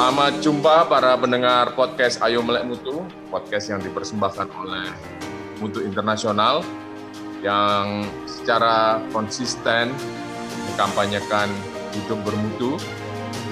Selamat 0.00 0.40
jumpa 0.40 0.88
para 0.88 1.12
pendengar 1.20 1.76
podcast 1.76 2.24
Ayo 2.24 2.40
Melek 2.40 2.64
Mutu, 2.64 3.04
podcast 3.28 3.68
yang 3.68 3.84
dipersembahkan 3.84 4.48
oleh 4.48 4.88
Mutu 5.60 5.84
Internasional 5.84 6.64
yang 7.44 8.08
secara 8.24 8.96
konsisten 9.12 9.92
mengkampanyekan 10.72 11.52
hidup 11.92 12.16
bermutu, 12.24 12.80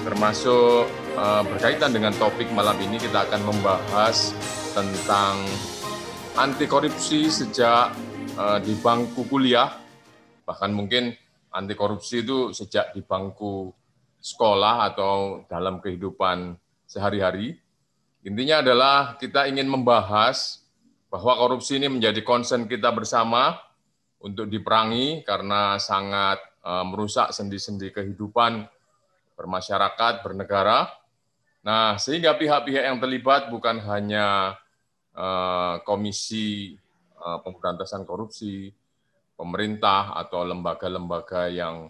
termasuk 0.01 0.89
uh, 1.21 1.45
berkaitan 1.45 1.93
dengan 1.93 2.17
topik 2.17 2.49
malam 2.49 2.81
ini 2.81 2.97
kita 2.97 3.29
akan 3.29 3.45
membahas 3.45 4.33
tentang 4.73 5.45
anti 6.33 6.65
korupsi 6.65 7.29
sejak 7.29 7.93
uh, 8.41 8.57
di 8.57 8.73
bangku 8.73 9.21
kuliah, 9.29 9.69
bahkan 10.49 10.73
mungkin 10.73 11.13
anti 11.53 11.77
korupsi 11.77 12.25
itu 12.25 12.57
sejak 12.57 12.97
di 12.97 13.05
bangku 13.05 13.69
sekolah 14.19 14.91
atau 14.91 15.43
dalam 15.47 15.79
kehidupan 15.79 16.59
sehari-hari. 16.83 17.55
Intinya 18.27 18.59
adalah 18.59 19.15
kita 19.15 19.47
ingin 19.47 19.71
membahas 19.71 20.59
bahwa 21.07 21.39
korupsi 21.39 21.79
ini 21.79 21.87
menjadi 21.87 22.21
concern 22.21 22.67
kita 22.67 22.91
bersama 22.91 23.57
untuk 24.19 24.51
diperangi 24.51 25.23
karena 25.23 25.79
sangat 25.79 26.37
eh, 26.61 26.85
merusak 26.85 27.31
sendi-sendi 27.31 27.89
kehidupan 27.95 28.67
bermasyarakat, 29.39 30.19
bernegara. 30.19 30.91
Nah, 31.63 31.95
sehingga 31.95 32.35
pihak-pihak 32.35 32.83
yang 32.91 32.99
terlibat 32.99 33.47
bukan 33.47 33.79
hanya 33.87 34.59
eh, 35.15 35.75
Komisi 35.87 36.75
eh, 37.15 37.39
Pemberantasan 37.39 38.03
Korupsi, 38.03 38.67
pemerintah 39.39 40.19
atau 40.19 40.43
lembaga-lembaga 40.43 41.47
yang 41.47 41.87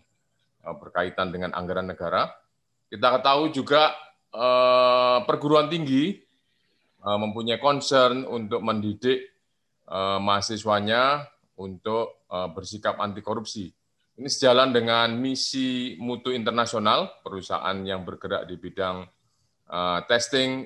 berkaitan 0.63 1.31
dengan 1.31 1.53
anggaran 1.55 1.87
negara. 1.87 2.27
Kita 2.89 3.21
tahu 3.21 3.51
juga 3.53 3.93
eh, 4.33 5.19
perguruan 5.23 5.69
tinggi 5.71 6.19
eh, 7.03 7.17
mempunyai 7.19 7.59
concern 7.61 8.25
untuk 8.27 8.61
mendidik 8.63 9.29
mahasiswanya 9.89 11.25
untuk 11.57 12.29
bersikap 12.29 13.01
anti 13.01 13.25
korupsi. 13.25 13.73
Ini 14.21 14.29
sejalan 14.29 14.69
dengan 14.69 15.17
misi 15.17 15.97
Mutu 15.97 16.29
Internasional, 16.29 17.09
perusahaan 17.25 17.73
yang 17.81 18.05
bergerak 18.05 18.45
di 18.45 18.53
bidang 18.61 19.01
testing, 20.05 20.61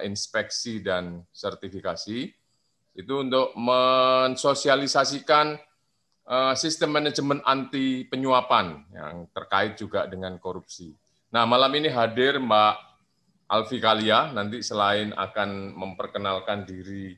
inspeksi, 0.00 0.80
dan 0.80 1.20
sertifikasi. 1.28 2.32
Itu 2.96 3.20
untuk 3.20 3.52
mensosialisasikan 3.52 5.52
Eh, 5.52 5.64
sistem 6.56 6.96
manajemen 6.96 7.44
anti 7.44 8.08
penyuapan 8.08 8.80
yang 8.96 9.28
terkait 9.36 9.76
juga 9.76 10.08
dengan 10.08 10.40
korupsi. 10.40 10.96
Nah, 11.28 11.44
malam 11.44 11.68
ini 11.76 11.92
hadir 11.92 12.40
Mbak 12.40 12.74
Alfi 13.44 13.76
Kalia, 13.76 14.32
nanti 14.32 14.64
selain 14.64 15.12
akan 15.12 15.76
memperkenalkan 15.76 16.64
diri 16.64 17.12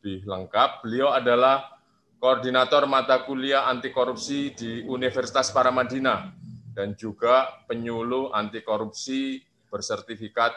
lebih 0.00 0.28
lengkap, 0.28 0.84
beliau 0.84 1.12
adalah 1.12 1.76
koordinator 2.20 2.84
mata 2.84 3.24
kuliah 3.24 3.64
anti 3.64 3.88
korupsi 3.88 4.52
di 4.52 4.84
Universitas 4.84 5.48
Paramadina 5.52 6.28
dan 6.76 6.92
juga 6.96 7.64
penyuluh 7.64 8.32
anti 8.32 8.60
korupsi 8.60 9.40
bersertifikat 9.68 10.52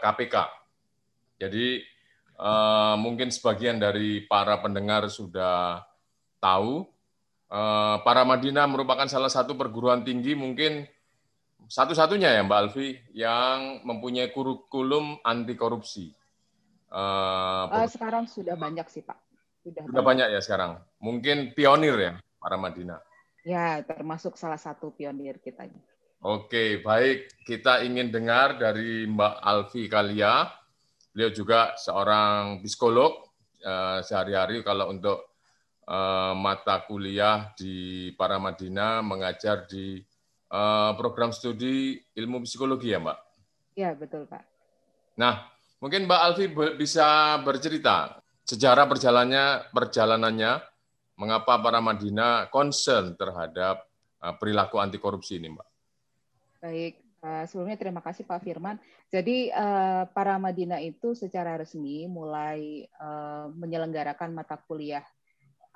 KPK. 0.00 0.34
Eh, 0.36 0.50
Jadi 1.36 1.66
eh, 2.36 2.94
mungkin 2.96 3.28
sebagian 3.28 3.76
dari 3.76 4.24
para 4.24 4.60
pendengar 4.60 5.08
sudah 5.12 5.84
tahu, 6.46 6.86
eh, 7.50 7.96
para 8.06 8.22
Madinah 8.22 8.70
merupakan 8.70 9.10
salah 9.10 9.30
satu 9.30 9.58
perguruan 9.58 10.06
tinggi 10.06 10.38
mungkin 10.38 10.86
satu-satunya 11.66 12.30
ya 12.30 12.46
Mbak 12.46 12.58
Alfi 12.62 12.94
yang 13.10 13.82
mempunyai 13.82 14.30
kurikulum 14.30 15.18
anti 15.26 15.58
korupsi. 15.58 16.14
Uh, 16.86 17.66
uh, 17.66 17.90
sekarang 17.90 18.30
sudah 18.30 18.54
banyak 18.54 18.86
sih 18.86 19.02
Pak. 19.02 19.18
Sudah, 19.66 19.82
sudah 19.90 20.02
banyak. 20.06 20.30
banyak 20.30 20.38
ya 20.38 20.40
sekarang. 20.40 20.78
Mungkin 21.02 21.58
pionir 21.58 21.98
ya 21.98 22.12
para 22.38 22.54
Madinah. 22.54 23.02
Ya, 23.42 23.82
termasuk 23.82 24.38
salah 24.38 24.58
satu 24.58 24.94
pionir 24.94 25.42
kita. 25.42 25.66
Oke, 26.22 26.78
baik. 26.86 27.42
Kita 27.42 27.82
ingin 27.82 28.14
dengar 28.14 28.62
dari 28.62 29.10
Mbak 29.10 29.34
Alfi 29.42 29.90
Kalia. 29.90 30.46
Beliau 31.10 31.34
juga 31.34 31.74
seorang 31.74 32.62
psikolog 32.62 33.26
sehari-hari 34.06 34.62
kalau 34.62 34.94
untuk 34.94 35.35
mata 36.34 36.82
kuliah 36.82 37.54
di 37.54 38.10
Paramadina 38.18 39.06
mengajar 39.06 39.70
di 39.70 40.02
uh, 40.50 40.92
program 40.98 41.30
studi 41.30 42.02
ilmu 42.18 42.42
psikologi 42.42 42.90
ya 42.90 42.98
Mbak? 42.98 43.18
Ya 43.78 43.94
betul 43.94 44.26
Pak. 44.26 44.42
Nah 45.14 45.46
mungkin 45.78 46.10
Mbak 46.10 46.20
Alfi 46.26 46.46
bisa 46.74 47.38
bercerita 47.46 48.18
sejarah 48.42 48.90
perjalanannya 48.90 49.70
perjalanannya 49.70 50.52
mengapa 51.22 51.54
Paramadina 51.62 52.50
concern 52.50 53.14
terhadap 53.14 53.86
uh, 54.26 54.34
perilaku 54.34 54.82
anti 54.82 54.98
korupsi 54.98 55.38
ini 55.38 55.54
Mbak? 55.54 55.68
Baik, 56.66 56.98
sebelumnya 57.46 57.78
terima 57.78 58.02
kasih 58.02 58.26
Pak 58.26 58.42
Firman. 58.42 58.82
Jadi 59.06 59.54
para 60.10 60.34
Madinah 60.34 60.82
itu 60.82 61.14
secara 61.14 61.54
resmi 61.54 62.10
mulai 62.10 62.90
menyelenggarakan 63.54 64.34
mata 64.34 64.58
kuliah 64.58 65.06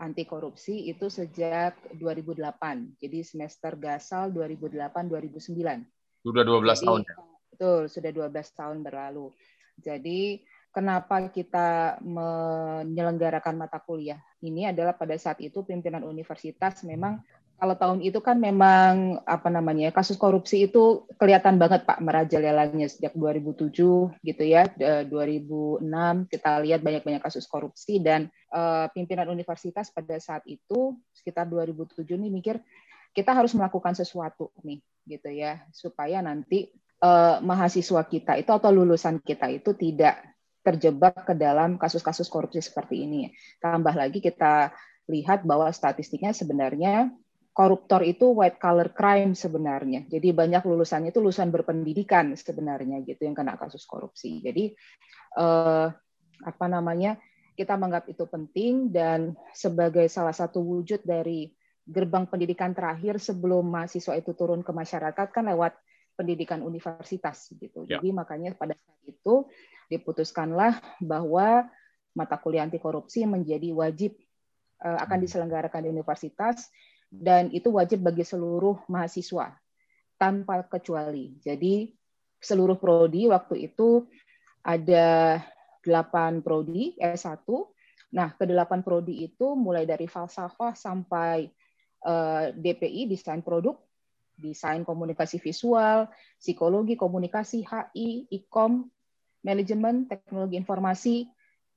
anti 0.00 0.24
korupsi 0.24 0.88
itu 0.88 1.12
sejak 1.12 1.76
2008. 2.00 2.96
Jadi 2.96 3.18
semester 3.20 3.76
Gasal 3.76 4.32
2008-2009. 4.32 6.24
Sudah 6.24 6.42
12 6.42 6.80
Jadi, 6.80 6.86
tahun 6.88 7.00
ya? 7.04 7.14
Betul, 7.52 7.80
sudah 7.92 8.10
12 8.10 8.58
tahun 8.58 8.78
berlalu. 8.80 9.28
Jadi 9.76 10.40
kenapa 10.72 11.28
kita 11.28 12.00
menyelenggarakan 12.00 13.60
mata 13.60 13.76
kuliah 13.84 14.20
ini 14.40 14.68
adalah 14.68 14.96
pada 14.96 15.16
saat 15.20 15.42
itu 15.44 15.60
pimpinan 15.60 16.06
universitas 16.06 16.80
memang 16.86 17.20
kalau 17.60 17.76
tahun 17.76 18.00
itu 18.00 18.24
kan 18.24 18.40
memang 18.40 19.20
apa 19.28 19.52
namanya 19.52 19.92
kasus 19.92 20.16
korupsi 20.16 20.64
itu 20.64 21.04
kelihatan 21.20 21.60
banget 21.60 21.84
Pak 21.84 22.00
merajalelanya 22.00 22.88
sejak 22.88 23.12
2007 23.12 24.16
gitu 24.24 24.42
ya 24.48 24.64
2006 24.72 25.84
kita 26.32 26.50
lihat 26.64 26.80
banyak-banyak 26.80 27.20
kasus 27.20 27.44
korupsi 27.44 28.00
dan 28.00 28.32
uh, 28.48 28.88
pimpinan 28.96 29.28
universitas 29.28 29.92
pada 29.92 30.16
saat 30.16 30.40
itu 30.48 30.96
sekitar 31.12 31.44
2007 31.44 32.08
nih 32.08 32.32
mikir 32.32 32.56
kita 33.12 33.36
harus 33.36 33.52
melakukan 33.52 33.92
sesuatu 33.92 34.56
nih 34.64 34.80
gitu 35.04 35.28
ya 35.28 35.60
supaya 35.76 36.24
nanti 36.24 36.72
uh, 37.04 37.44
mahasiswa 37.44 38.08
kita 38.08 38.40
itu 38.40 38.50
atau 38.56 38.72
lulusan 38.72 39.20
kita 39.20 39.52
itu 39.52 39.76
tidak 39.76 40.16
terjebak 40.64 41.28
ke 41.28 41.36
dalam 41.36 41.80
kasus-kasus 41.80 42.28
korupsi 42.28 42.60
seperti 42.60 43.08
ini. 43.08 43.32
Tambah 43.64 43.96
lagi 43.96 44.20
kita 44.20 44.72
lihat 45.08 45.42
bahwa 45.42 45.72
statistiknya 45.72 46.36
sebenarnya 46.36 47.10
koruptor 47.60 48.00
itu 48.08 48.32
white 48.32 48.56
collar 48.56 48.88
crime 48.96 49.36
sebenarnya. 49.36 50.08
Jadi 50.08 50.32
banyak 50.32 50.64
lulusannya 50.64 51.12
itu 51.12 51.20
lulusan 51.20 51.52
berpendidikan 51.52 52.32
sebenarnya 52.32 53.04
gitu 53.04 53.28
yang 53.28 53.36
kena 53.36 53.60
kasus 53.60 53.84
korupsi. 53.84 54.40
Jadi 54.40 54.72
eh, 55.36 55.88
apa 56.40 56.66
namanya 56.72 57.20
kita 57.52 57.76
menganggap 57.76 58.08
itu 58.08 58.24
penting 58.24 58.88
dan 58.88 59.36
sebagai 59.52 60.08
salah 60.08 60.32
satu 60.32 60.64
wujud 60.64 61.04
dari 61.04 61.52
gerbang 61.84 62.24
pendidikan 62.24 62.72
terakhir 62.72 63.20
sebelum 63.20 63.68
mahasiswa 63.68 64.16
itu 64.16 64.32
turun 64.32 64.64
ke 64.64 64.72
masyarakat 64.72 65.28
kan 65.28 65.44
lewat 65.44 65.76
pendidikan 66.16 66.64
universitas 66.64 67.52
gitu. 67.60 67.84
Ya. 67.84 68.00
Jadi 68.00 68.08
makanya 68.16 68.56
pada 68.56 68.72
saat 68.72 69.04
itu 69.04 69.44
diputuskanlah 69.92 70.80
bahwa 71.04 71.68
mata 72.16 72.40
kuliah 72.40 72.64
anti 72.64 72.80
korupsi 72.80 73.28
menjadi 73.28 73.68
wajib 73.76 74.16
eh, 74.80 74.98
akan 75.04 75.20
hmm. 75.20 75.24
diselenggarakan 75.28 75.84
di 75.84 75.88
universitas 75.92 76.72
dan 77.10 77.50
itu 77.50 77.74
wajib 77.74 78.06
bagi 78.06 78.22
seluruh 78.22 78.86
mahasiswa 78.86 79.58
tanpa 80.14 80.62
kecuali. 80.64 81.34
Jadi 81.42 81.90
seluruh 82.38 82.78
prodi 82.78 83.26
waktu 83.26 83.66
itu 83.68 84.06
ada 84.62 85.42
8 85.82 86.40
prodi 86.40 86.94
S1. 86.96 87.42
Nah, 88.14 88.34
ke 88.34 88.46
8 88.46 88.86
prodi 88.86 89.26
itu 89.26 89.58
mulai 89.58 89.86
dari 89.86 90.06
falsafah 90.06 90.74
sampai 90.78 91.50
uh, 92.06 92.50
eh, 92.50 92.54
DPI 92.54 93.10
desain 93.10 93.42
produk, 93.42 93.78
desain 94.38 94.86
komunikasi 94.86 95.42
visual, 95.42 96.10
psikologi 96.38 96.94
komunikasi, 96.94 97.66
HI, 97.66 98.30
ikom, 98.30 98.86
manajemen, 99.42 100.06
teknologi 100.06 100.56
informasi 100.60 101.28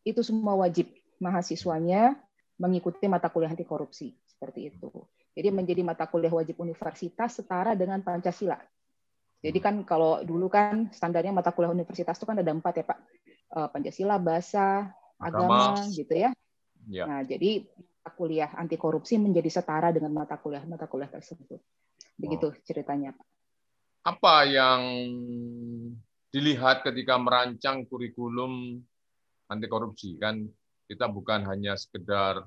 itu 0.03 0.19
semua 0.19 0.59
wajib 0.59 0.91
mahasiswanya 1.23 2.19
mengikuti 2.59 3.07
mata 3.07 3.31
kuliah 3.31 3.51
anti 3.51 3.63
korupsi 3.63 4.11
seperti 4.27 4.73
itu. 4.73 4.91
Jadi 5.33 5.49
menjadi 5.49 5.81
mata 5.81 6.05
kuliah 6.05 6.29
wajib 6.29 6.61
universitas 6.61 7.41
setara 7.41 7.73
dengan 7.73 8.05
Pancasila. 8.05 8.57
Jadi 9.43 9.59
kan 9.59 9.81
kalau 9.83 10.23
dulu 10.23 10.47
kan 10.47 10.87
standarnya 10.93 11.33
mata 11.33 11.51
kuliah 11.51 11.73
universitas 11.73 12.15
itu 12.15 12.25
kan 12.29 12.37
ada 12.37 12.53
empat 12.53 12.73
ya 12.79 12.85
Pak. 12.85 12.99
Eh, 13.53 13.67
Pancasila, 13.73 14.15
bahasa, 14.21 14.93
agama, 15.17 15.73
agama 15.73 15.89
gitu 15.91 16.13
ya. 16.13 16.29
ya. 16.87 17.03
Nah 17.09 17.19
jadi 17.25 17.65
mata 17.73 18.11
kuliah 18.13 18.51
anti 18.55 18.75
korupsi 18.77 19.17
menjadi 19.17 19.49
setara 19.49 19.89
dengan 19.89 20.13
mata 20.13 20.37
kuliah 20.37 20.63
mata 20.69 20.85
kuliah 20.85 21.09
tersebut. 21.09 21.59
Begitu 22.15 22.53
oh. 22.53 22.57
ceritanya 22.63 23.17
Pak. 23.17 23.27
Apa 24.03 24.43
yang 24.45 24.81
dilihat 26.29 26.83
ketika 26.83 27.15
merancang 27.17 27.87
kurikulum 27.89 28.81
anti 29.49 29.67
korupsi 29.69 30.19
kan 30.19 30.45
kita 30.89 31.07
bukan 31.07 31.47
hanya 31.47 31.79
sekedar 31.79 32.43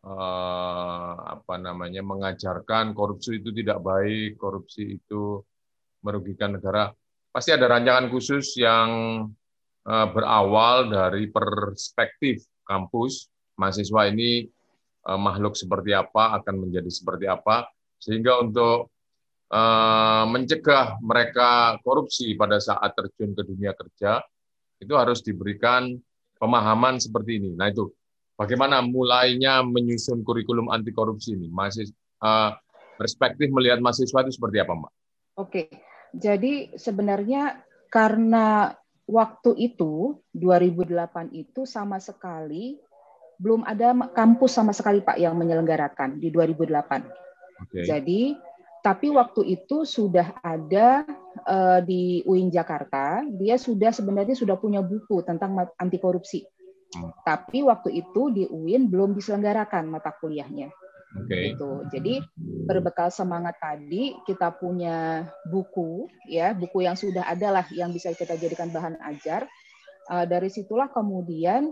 eh, 0.00 1.12
apa 1.36 1.54
namanya 1.60 2.00
mengajarkan 2.00 2.96
korupsi 2.96 3.40
itu 3.40 3.52
tidak 3.52 3.84
baik, 3.84 4.40
korupsi 4.40 5.00
itu 5.00 5.40
merugikan 6.04 6.56
negara. 6.56 6.92
Pasti 7.30 7.54
ada 7.54 7.70
rancangan 7.70 8.10
khusus 8.10 8.56
yang 8.56 8.90
eh, 9.84 10.06
berawal 10.12 10.88
dari 10.88 11.28
perspektif 11.28 12.44
kampus 12.64 13.28
mahasiswa 13.60 14.08
ini 14.08 14.48
eh, 15.04 15.20
makhluk 15.20 15.54
seperti 15.56 15.92
apa 15.92 16.40
akan 16.40 16.68
menjadi 16.68 16.90
seperti 16.90 17.26
apa 17.28 17.68
sehingga 18.00 18.40
untuk 18.40 18.92
mencegah 20.30 21.02
mereka 21.02 21.74
korupsi 21.82 22.38
pada 22.38 22.62
saat 22.62 22.94
terjun 22.94 23.34
ke 23.34 23.42
dunia 23.42 23.74
kerja 23.74 24.22
itu 24.78 24.94
harus 24.94 25.26
diberikan 25.26 25.90
pemahaman 26.38 27.02
seperti 27.02 27.42
ini. 27.42 27.58
Nah 27.58 27.66
itu 27.66 27.90
bagaimana 28.40 28.80
mulainya 28.80 29.60
menyusun 29.60 30.24
kurikulum 30.24 30.72
anti 30.72 30.96
korupsi 30.96 31.36
ini? 31.36 31.52
Masih 31.52 31.92
uh, 32.24 32.56
perspektif 32.96 33.52
melihat 33.52 33.84
mahasiswa 33.84 34.24
itu 34.24 34.32
seperti 34.32 34.64
apa, 34.64 34.72
Mbak? 34.72 34.92
Oke, 35.36 35.62
jadi 36.16 36.72
sebenarnya 36.72 37.60
karena 37.92 38.72
waktu 39.04 39.52
itu 39.60 40.16
2008 40.32 41.36
itu 41.36 41.68
sama 41.68 42.00
sekali 42.00 42.80
belum 43.40 43.64
ada 43.64 43.96
kampus 44.12 44.52
sama 44.52 44.72
sekali 44.76 45.00
Pak 45.00 45.16
yang 45.16 45.36
menyelenggarakan 45.36 46.20
di 46.20 46.28
2008. 46.28 47.68
Okay. 47.68 47.84
Jadi 47.88 48.22
tapi 48.80 49.12
waktu 49.12 49.60
itu 49.60 49.84
sudah 49.84 50.40
ada 50.40 51.04
uh, 51.44 51.80
di 51.84 52.24
UIN 52.24 52.48
Jakarta, 52.48 53.20
dia 53.28 53.60
sudah 53.60 53.92
sebenarnya 53.92 54.32
sudah 54.32 54.56
punya 54.56 54.80
buku 54.80 55.20
tentang 55.24 55.68
anti 55.76 56.00
korupsi. 56.00 56.44
Hmm. 56.90 57.14
Tapi 57.22 57.62
waktu 57.62 58.02
itu 58.02 58.22
di 58.34 58.44
UIN 58.50 58.90
belum 58.90 59.14
diselenggarakan 59.14 59.86
mata 59.90 60.10
kuliahnya. 60.14 60.70
Okay. 61.10 61.54
Gitu. 61.54 61.70
Jadi 61.90 62.14
berbekal 62.70 63.10
semangat 63.10 63.58
tadi 63.58 64.14
kita 64.26 64.54
punya 64.54 65.26
buku 65.46 66.06
ya, 66.30 66.54
buku 66.54 66.86
yang 66.86 66.94
sudah 66.94 67.26
ada 67.26 67.50
lah 67.50 67.66
yang 67.74 67.90
bisa 67.90 68.14
kita 68.14 68.38
jadikan 68.38 68.70
bahan 68.70 68.98
ajar. 69.10 69.46
Uh, 70.10 70.26
dari 70.26 70.50
situlah 70.50 70.90
kemudian 70.90 71.70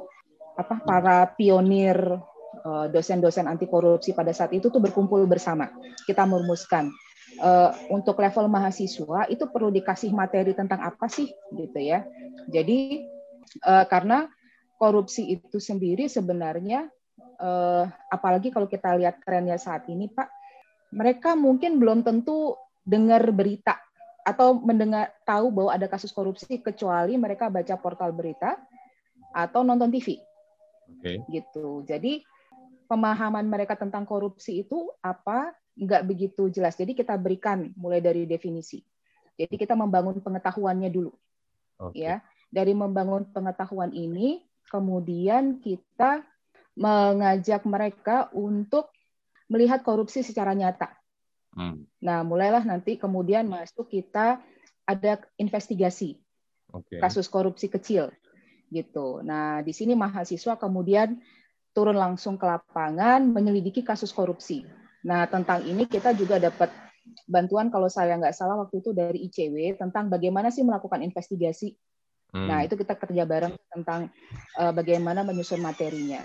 apa 0.58 0.82
para 0.82 1.26
pionir 1.38 2.18
Eh, 2.58 2.86
dosen-dosen 2.90 3.46
anti 3.46 3.70
korupsi 3.70 4.12
pada 4.12 4.34
saat 4.34 4.50
itu 4.50 4.68
tuh 4.68 4.82
berkumpul 4.82 5.22
bersama. 5.30 5.70
Kita 6.04 6.24
merumuskan 6.26 6.90
uh, 7.38 7.70
untuk 7.92 8.18
level 8.18 8.50
mahasiswa 8.50 9.30
itu 9.30 9.44
perlu 9.52 9.70
dikasih 9.70 10.10
materi 10.10 10.56
tentang 10.56 10.82
apa 10.82 11.06
sih 11.06 11.28
gitu 11.54 11.78
ya. 11.78 12.02
Jadi 12.50 13.04
uh, 13.62 13.84
karena 13.86 14.26
korupsi 14.78 15.26
itu 15.34 15.58
sendiri 15.58 16.06
sebenarnya 16.06 16.86
uh, 17.42 17.84
apalagi 18.10 18.50
kalau 18.54 18.70
kita 18.70 18.94
lihat 18.98 19.22
trennya 19.22 19.58
saat 19.58 19.86
ini 19.90 20.10
Pak, 20.10 20.28
mereka 20.94 21.34
mungkin 21.34 21.78
belum 21.78 22.06
tentu 22.06 22.54
dengar 22.86 23.22
berita 23.34 23.76
atau 24.25 24.56
mendengar 24.56 25.12
tahu 25.25 25.48
bahwa 25.52 25.70
ada 25.72 25.88
kasus 25.88 26.12
korupsi 26.12 26.60
kecuali 26.60 27.16
mereka 27.16 27.48
baca 27.48 27.76
portal 27.80 28.12
berita 28.12 28.56
atau 29.32 29.64
nonton 29.64 29.88
TV. 29.92 30.20
Okay. 30.98 31.20
Gitu. 31.28 31.84
Jadi 31.84 32.25
pemahaman 32.88 33.44
mereka 33.44 33.76
tentang 33.76 34.08
korupsi 34.08 34.64
itu 34.64 34.88
apa 35.04 35.52
nggak 35.76 36.02
begitu 36.04 36.48
jelas. 36.48 36.76
Jadi 36.76 36.96
kita 36.96 37.16
berikan 37.16 37.72
mulai 37.76 38.00
dari 38.00 38.25
definisi. 38.25 38.80
Jadi 39.38 39.54
kita 39.54 39.76
membangun 39.78 40.19
pengetahuannya 40.19 40.90
dulu. 40.90 41.12
Okay. 41.78 42.10
Ya, 42.10 42.26
dari 42.50 42.75
membangun 42.75 43.28
pengetahuan 43.30 43.94
ini 43.94 44.42
kemudian 44.68 45.58
kita 45.58 46.22
mengajak 46.78 47.66
mereka 47.66 48.30
untuk 48.36 48.94
melihat 49.50 49.82
korupsi 49.82 50.22
secara 50.22 50.54
nyata. 50.54 50.94
Hmm. 51.56 51.88
Nah, 51.98 52.22
mulailah 52.22 52.62
nanti 52.62 53.00
kemudian 53.00 53.48
masuk 53.50 53.90
kita 53.90 54.38
ada 54.86 55.20
investigasi 55.40 56.20
okay. 56.70 57.00
kasus 57.02 57.26
korupsi 57.26 57.66
kecil 57.66 58.12
gitu. 58.68 59.24
Nah, 59.24 59.64
di 59.64 59.72
sini 59.72 59.96
mahasiswa 59.96 60.54
kemudian 60.60 61.18
turun 61.72 61.96
langsung 61.96 62.36
ke 62.36 62.44
lapangan 62.44 63.24
menyelidiki 63.26 63.82
kasus 63.82 64.12
korupsi. 64.12 64.64
Nah, 65.08 65.24
tentang 65.26 65.64
ini 65.64 65.88
kita 65.88 66.12
juga 66.12 66.36
dapat 66.36 66.68
bantuan 67.24 67.72
kalau 67.72 67.88
saya 67.88 68.20
nggak 68.20 68.36
salah 68.36 68.60
waktu 68.60 68.84
itu 68.84 68.92
dari 68.92 69.24
ICW 69.28 69.80
tentang 69.80 70.12
bagaimana 70.12 70.52
sih 70.52 70.62
melakukan 70.62 71.00
investigasi. 71.00 71.72
Hmm. 72.32 72.48
Nah, 72.48 72.60
itu 72.64 72.76
kita 72.76 72.92
kerja 72.92 73.25
bareng 73.25 73.56
tentang 73.72 74.12
uh, 74.60 74.72
bagaimana 74.72 75.25
menyusun 75.25 75.64
materinya. 75.64 76.20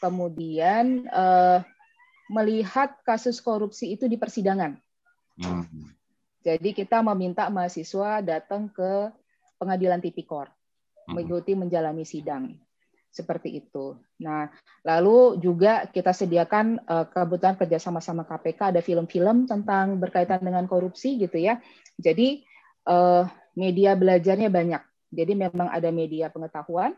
Kemudian 0.00 1.08
uh, 1.12 1.60
melihat 2.32 2.96
kasus 3.04 3.38
korupsi 3.40 3.96
itu 3.96 4.08
di 4.08 4.16
persidangan. 4.16 4.76
Hmm. 5.36 5.92
Jadi 6.40 6.72
kita 6.72 7.02
meminta 7.02 7.50
mahasiswa 7.50 8.22
datang 8.22 8.70
ke 8.70 9.12
pengadilan 9.60 10.00
tipikor, 10.00 10.48
hmm. 10.48 11.12
mengikuti 11.12 11.52
menjalani 11.52 12.06
sidang 12.06 12.56
seperti 13.16 13.64
itu. 13.64 13.96
Nah, 14.20 14.52
lalu 14.84 15.40
juga 15.40 15.88
kita 15.88 16.12
sediakan 16.12 16.84
uh, 16.84 17.08
kebetulan 17.08 17.56
kerjasama 17.56 18.04
sama 18.04 18.28
KPK 18.28 18.76
ada 18.76 18.80
film-film 18.84 19.48
tentang 19.48 19.96
berkaitan 19.96 20.44
dengan 20.44 20.68
korupsi 20.68 21.16
gitu 21.16 21.40
ya. 21.40 21.56
Jadi 21.96 22.44
uh, 22.84 23.24
media 23.56 23.96
belajarnya 23.96 24.52
banyak. 24.52 24.95
Jadi 25.10 25.32
memang 25.38 25.70
ada 25.70 25.88
media 25.94 26.28
pengetahuan, 26.28 26.94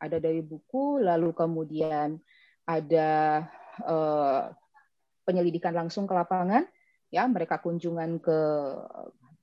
ada 0.00 0.16
dari 0.16 0.40
buku, 0.40 1.00
lalu 1.00 1.36
kemudian 1.36 2.16
ada 2.64 3.44
uh, 3.84 4.48
penyelidikan 5.28 5.76
langsung 5.76 6.08
ke 6.08 6.14
lapangan, 6.16 6.64
ya 7.12 7.28
mereka 7.28 7.60
kunjungan 7.60 8.22
ke 8.22 8.38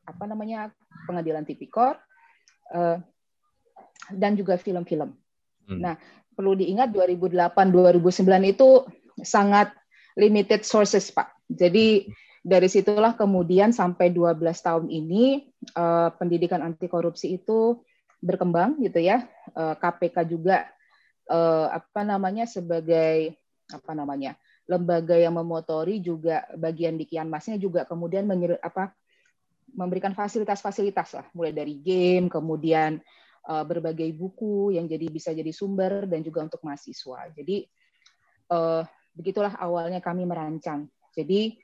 apa 0.07 0.23
namanya 0.23 0.71
pengadilan 1.05 1.43
tipikor 1.43 1.99
uh, 2.73 2.97
dan 4.09 4.33
juga 4.39 4.55
film-film. 4.57 5.13
Hmm. 5.67 5.79
Nah, 5.83 5.95
perlu 6.33 6.55
diingat 6.55 6.95
2008-2009 6.95 8.53
itu 8.55 8.87
sangat 9.21 9.75
limited 10.15 10.63
sources, 10.63 11.11
Pak. 11.11 11.35
Jadi 11.47 12.07
dari 12.47 12.71
situlah 12.71 13.19
kemudian 13.19 13.75
sampai 13.75 14.15
12 14.15 14.39
tahun 14.39 14.85
ini 14.87 15.51
uh, 15.75 16.15
pendidikan 16.15 16.63
anti 16.63 16.87
korupsi 16.87 17.35
itu 17.35 17.83
berkembang 18.21 18.81
gitu 18.81 18.99
ya. 19.01 19.25
Uh, 19.53 19.73
eh, 19.73 19.75
KPK 19.77 20.15
juga 20.27 20.65
uh, 21.29 21.69
apa 21.71 22.01
namanya 22.03 22.49
sebagai 22.49 23.37
apa 23.67 23.91
namanya 23.91 24.39
lembaga 24.67 25.15
yang 25.15 25.35
memotori 25.35 25.99
juga 26.03 26.43
bagian 26.55 26.99
di 26.99 27.07
Kianmasnya 27.07 27.55
juga 27.59 27.87
kemudian 27.87 28.27
menyer, 28.27 28.59
apa 28.59 28.91
memberikan 29.75 30.15
fasilitas-fasilitas 30.15 31.15
lah 31.15 31.25
mulai 31.35 31.51
dari 31.51 31.79
game 31.79 32.31
kemudian 32.31 32.99
uh, 33.47 33.63
berbagai 33.63 34.07
buku 34.15 34.75
yang 34.75 34.87
jadi 34.87 35.07
bisa 35.07 35.31
jadi 35.31 35.51
sumber 35.51 36.07
dan 36.07 36.23
juga 36.23 36.43
untuk 36.47 36.63
mahasiswa. 36.63 37.31
Jadi 37.35 37.67
begitulah 39.11 39.59
awalnya 39.59 39.99
kami 39.99 40.23
merancang. 40.23 40.87
Jadi 41.11 41.59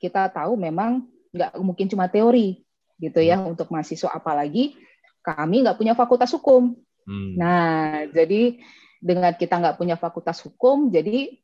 kita 0.00 0.32
tahu 0.32 0.56
memang 0.56 1.04
nggak 1.32 1.52
mungkin 1.60 1.86
cuma 1.86 2.08
teori 2.08 2.64
gitu 3.00 3.18
ya 3.18 3.40
hmm. 3.40 3.56
untuk 3.56 3.70
mahasiswa 3.72 4.10
apalagi 4.12 4.76
kami 5.22 5.62
nggak 5.64 5.78
punya 5.78 5.94
fakultas 5.94 6.34
hukum. 6.34 6.76
Hmm. 7.06 7.32
Nah 7.38 8.06
jadi 8.10 8.58
dengan 9.02 9.34
kita 9.34 9.58
nggak 9.58 9.76
punya 9.78 9.98
fakultas 9.98 10.42
hukum 10.46 10.90
jadi 10.90 11.34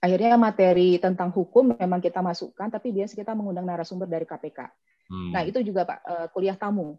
akhirnya 0.00 0.40
materi 0.40 0.96
tentang 0.96 1.28
hukum 1.28 1.76
memang 1.76 2.00
kita 2.00 2.24
masukkan 2.24 2.72
tapi 2.72 2.92
biasa 2.92 3.12
kita 3.16 3.36
mengundang 3.36 3.68
narasumber 3.68 4.08
dari 4.08 4.24
KPK. 4.24 4.60
Hmm. 5.08 5.32
Nah 5.32 5.42
itu 5.44 5.60
juga 5.60 5.84
pak 5.84 5.98
uh, 6.04 6.26
kuliah 6.32 6.56
tamu 6.56 6.96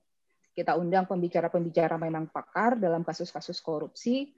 kita 0.55 0.79
undang 0.79 1.03
pembicara-pembicara 1.03 1.99
memang 1.99 2.31
pakar 2.31 2.79
dalam 2.79 3.03
kasus-kasus 3.03 3.59
korupsi, 3.59 4.31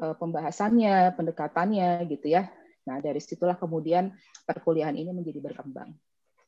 eh, 0.00 0.14
pembahasannya, 0.16 1.12
pendekatannya 1.14 2.08
gitu 2.08 2.32
ya. 2.32 2.48
Nah, 2.88 2.96
dari 3.04 3.20
situlah 3.20 3.60
kemudian 3.60 4.08
perkuliahan 4.48 4.96
ini 4.96 5.12
menjadi 5.12 5.36
berkembang. 5.44 5.92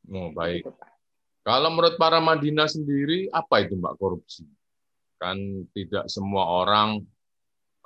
Oh, 0.08 0.32
baik. 0.32 0.64
Gitu, 0.64 0.72
Kalau 1.44 1.68
menurut 1.68 2.00
para 2.00 2.24
Madinah 2.24 2.66
sendiri, 2.66 3.28
apa 3.28 3.60
itu 3.60 3.76
Mbak 3.76 3.94
korupsi? 4.00 4.48
Kan 5.22 5.38
tidak 5.70 6.10
semua 6.10 6.66
orang 6.66 6.98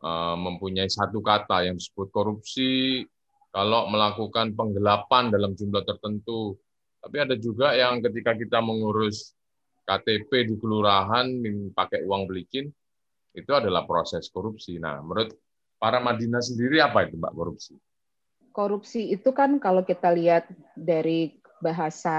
uh, 0.00 0.36
mempunyai 0.40 0.88
satu 0.88 1.20
kata 1.20 1.68
yang 1.68 1.76
disebut 1.76 2.08
korupsi 2.08 3.04
kalau 3.52 3.92
melakukan 3.92 4.56
penggelapan 4.56 5.28
dalam 5.28 5.52
jumlah 5.52 5.84
tertentu. 5.84 6.56
Tapi 7.04 7.16
ada 7.20 7.36
juga 7.36 7.76
yang 7.76 8.00
ketika 8.00 8.32
kita 8.32 8.64
mengurus 8.64 9.36
KTP 9.84 10.48
di 10.48 10.54
kelurahan 10.56 11.28
pakai 11.76 12.02
uang 12.08 12.26
belikin 12.26 12.72
itu 13.36 13.52
adalah 13.52 13.84
proses 13.84 14.32
korupsi. 14.32 14.80
Nah, 14.80 14.98
menurut 15.04 15.36
para 15.76 16.00
Madinah 16.00 16.40
sendiri 16.40 16.80
apa 16.80 17.04
itu 17.04 17.20
Mbak 17.20 17.32
korupsi? 17.36 17.76
Korupsi 18.50 19.12
itu 19.12 19.30
kan 19.36 19.60
kalau 19.60 19.84
kita 19.84 20.08
lihat 20.10 20.48
dari 20.72 21.36
bahasa 21.60 22.16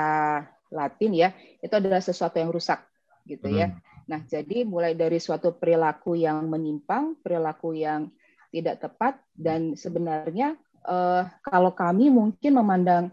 Latin 0.69 1.11
ya, 1.17 1.33
itu 1.59 1.73
adalah 1.73 1.99
sesuatu 1.99 2.37
yang 2.37 2.53
rusak 2.53 2.79
gitu 3.25 3.49
ya. 3.49 3.73
Nah, 4.07 4.23
jadi 4.23 4.63
mulai 4.63 4.95
dari 4.95 5.19
suatu 5.19 5.51
perilaku 5.51 6.15
yang 6.15 6.47
menyimpang, 6.47 7.19
perilaku 7.19 7.75
yang 7.75 8.07
tidak 8.49 8.79
tepat, 8.79 9.19
dan 9.35 9.75
sebenarnya 9.75 10.55
eh, 10.87 11.23
kalau 11.43 11.75
kami 11.75 12.07
mungkin 12.07 12.55
memandang 12.55 13.11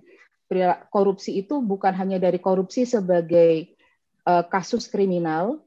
korupsi 0.93 1.43
itu 1.43 1.59
bukan 1.59 1.91
hanya 1.99 2.23
dari 2.23 2.39
korupsi 2.39 2.87
sebagai 2.87 3.75
eh, 4.23 4.45
kasus 4.47 4.87
kriminal 4.87 5.59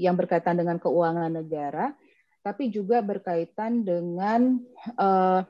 yang 0.00 0.16
berkaitan 0.16 0.56
dengan 0.56 0.80
keuangan 0.80 1.28
negara, 1.28 1.92
tapi 2.40 2.72
juga 2.72 3.04
berkaitan 3.04 3.84
dengan 3.84 4.64
eh, 4.96 5.40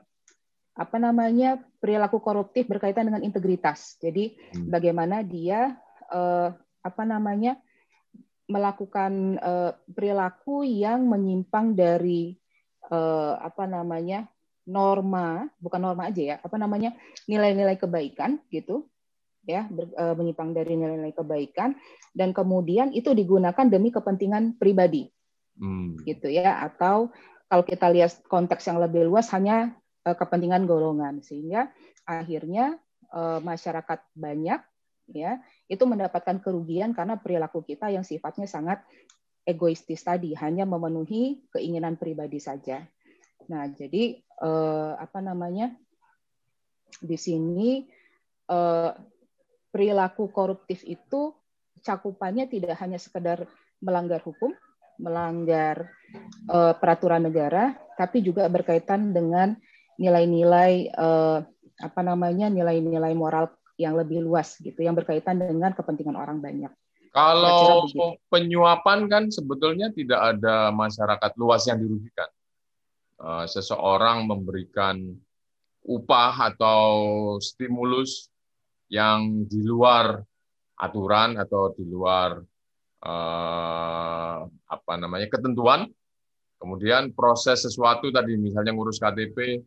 apa 0.71 0.97
namanya 0.99 1.59
perilaku 1.79 2.19
koruptif 2.19 2.67
berkaitan 2.67 3.07
dengan 3.07 3.23
integritas. 3.23 3.95
Jadi 3.99 4.35
hmm. 4.35 4.67
bagaimana 4.67 5.23
dia 5.23 5.79
eh, 6.11 6.49
apa 6.83 7.03
namanya 7.07 7.55
melakukan 8.51 9.39
uh, 9.39 9.71
perilaku 9.87 10.67
yang 10.67 11.07
menyimpang 11.07 11.71
dari 11.71 12.35
uh, 12.91 13.39
apa 13.39 13.63
namanya 13.63 14.27
norma 14.67 15.47
bukan 15.57 15.81
norma 15.81 16.11
aja 16.11 16.21
ya 16.21 16.35
apa 16.43 16.55
namanya 16.59 16.93
nilai-nilai 17.25 17.79
kebaikan 17.79 18.43
gitu 18.53 18.85
ya 19.47 19.65
ber, 19.71 19.89
uh, 19.97 20.13
menyimpang 20.13 20.53
dari 20.53 20.77
nilai-nilai 20.77 21.15
kebaikan 21.17 21.73
dan 22.13 22.35
kemudian 22.35 22.93
itu 22.93 23.15
digunakan 23.15 23.65
demi 23.65 23.89
kepentingan 23.89 24.59
pribadi 24.59 25.09
hmm. 25.57 26.05
gitu 26.05 26.29
ya 26.29 26.61
atau 26.61 27.09
kalau 27.49 27.63
kita 27.65 27.89
lihat 27.89 28.21
konteks 28.29 28.69
yang 28.69 28.77
lebih 28.77 29.07
luas 29.09 29.33
hanya 29.33 29.73
uh, 30.05 30.13
kepentingan 30.13 30.69
golongan 30.69 31.25
sehingga 31.25 31.73
akhirnya 32.05 32.77
uh, 33.09 33.41
masyarakat 33.41 33.99
banyak 34.13 34.61
ya 35.11 35.39
itu 35.67 35.83
mendapatkan 35.83 36.39
kerugian 36.39 36.95
karena 36.95 37.19
perilaku 37.19 37.61
kita 37.63 37.91
yang 37.91 38.03
sifatnya 38.03 38.47
sangat 38.47 38.83
egoistis 39.45 40.05
tadi 40.05 40.37
hanya 40.37 40.69
memenuhi 40.69 41.41
keinginan 41.49 41.97
pribadi 41.97 42.37
saja. 42.37 42.85
Nah, 43.49 43.67
jadi 43.73 44.21
eh, 44.21 44.91
apa 44.95 45.19
namanya 45.19 45.73
di 47.01 47.17
sini 47.17 47.89
eh, 48.47 48.91
perilaku 49.71 50.29
koruptif 50.29 50.85
itu 50.85 51.33
cakupannya 51.81 52.45
tidak 52.51 52.77
hanya 52.77 53.01
sekedar 53.01 53.49
melanggar 53.81 54.21
hukum, 54.21 54.53
melanggar 55.01 55.89
eh, 56.45 56.73
peraturan 56.77 57.25
negara, 57.25 57.73
tapi 57.97 58.21
juga 58.21 58.45
berkaitan 58.45 59.09
dengan 59.09 59.57
nilai-nilai 59.97 60.73
eh, 60.93 61.39
apa 61.81 62.01
namanya 62.05 62.47
nilai-nilai 62.53 63.13
moral 63.17 63.49
yang 63.81 63.97
lebih 63.97 64.21
luas 64.21 64.61
gitu 64.61 64.77
yang 64.85 64.93
berkaitan 64.93 65.41
dengan 65.41 65.73
kepentingan 65.73 66.13
orang 66.13 66.37
banyak. 66.37 66.69
Kalau 67.11 67.91
penyuapan 68.31 69.11
kan 69.11 69.23
sebetulnya 69.27 69.91
tidak 69.91 70.37
ada 70.37 70.71
masyarakat 70.71 71.31
luas 71.35 71.67
yang 71.67 71.81
dirugikan. 71.81 72.29
Eh, 73.21 73.45
seseorang 73.51 74.25
memberikan 74.25 74.97
upah 75.85 76.55
atau 76.55 76.89
stimulus 77.43 78.31
yang 78.87 79.43
di 79.45 79.61
luar 79.61 80.23
aturan 80.79 81.35
atau 81.35 81.75
di 81.75 81.83
luar 81.83 82.39
eh, 83.03 84.37
apa 84.47 84.93
namanya 84.95 85.27
ketentuan, 85.27 85.85
kemudian 86.63 87.11
proses 87.11 87.67
sesuatu 87.67 88.07
tadi 88.09 88.39
misalnya 88.39 88.71
ngurus 88.71 89.03
KTP 89.03 89.59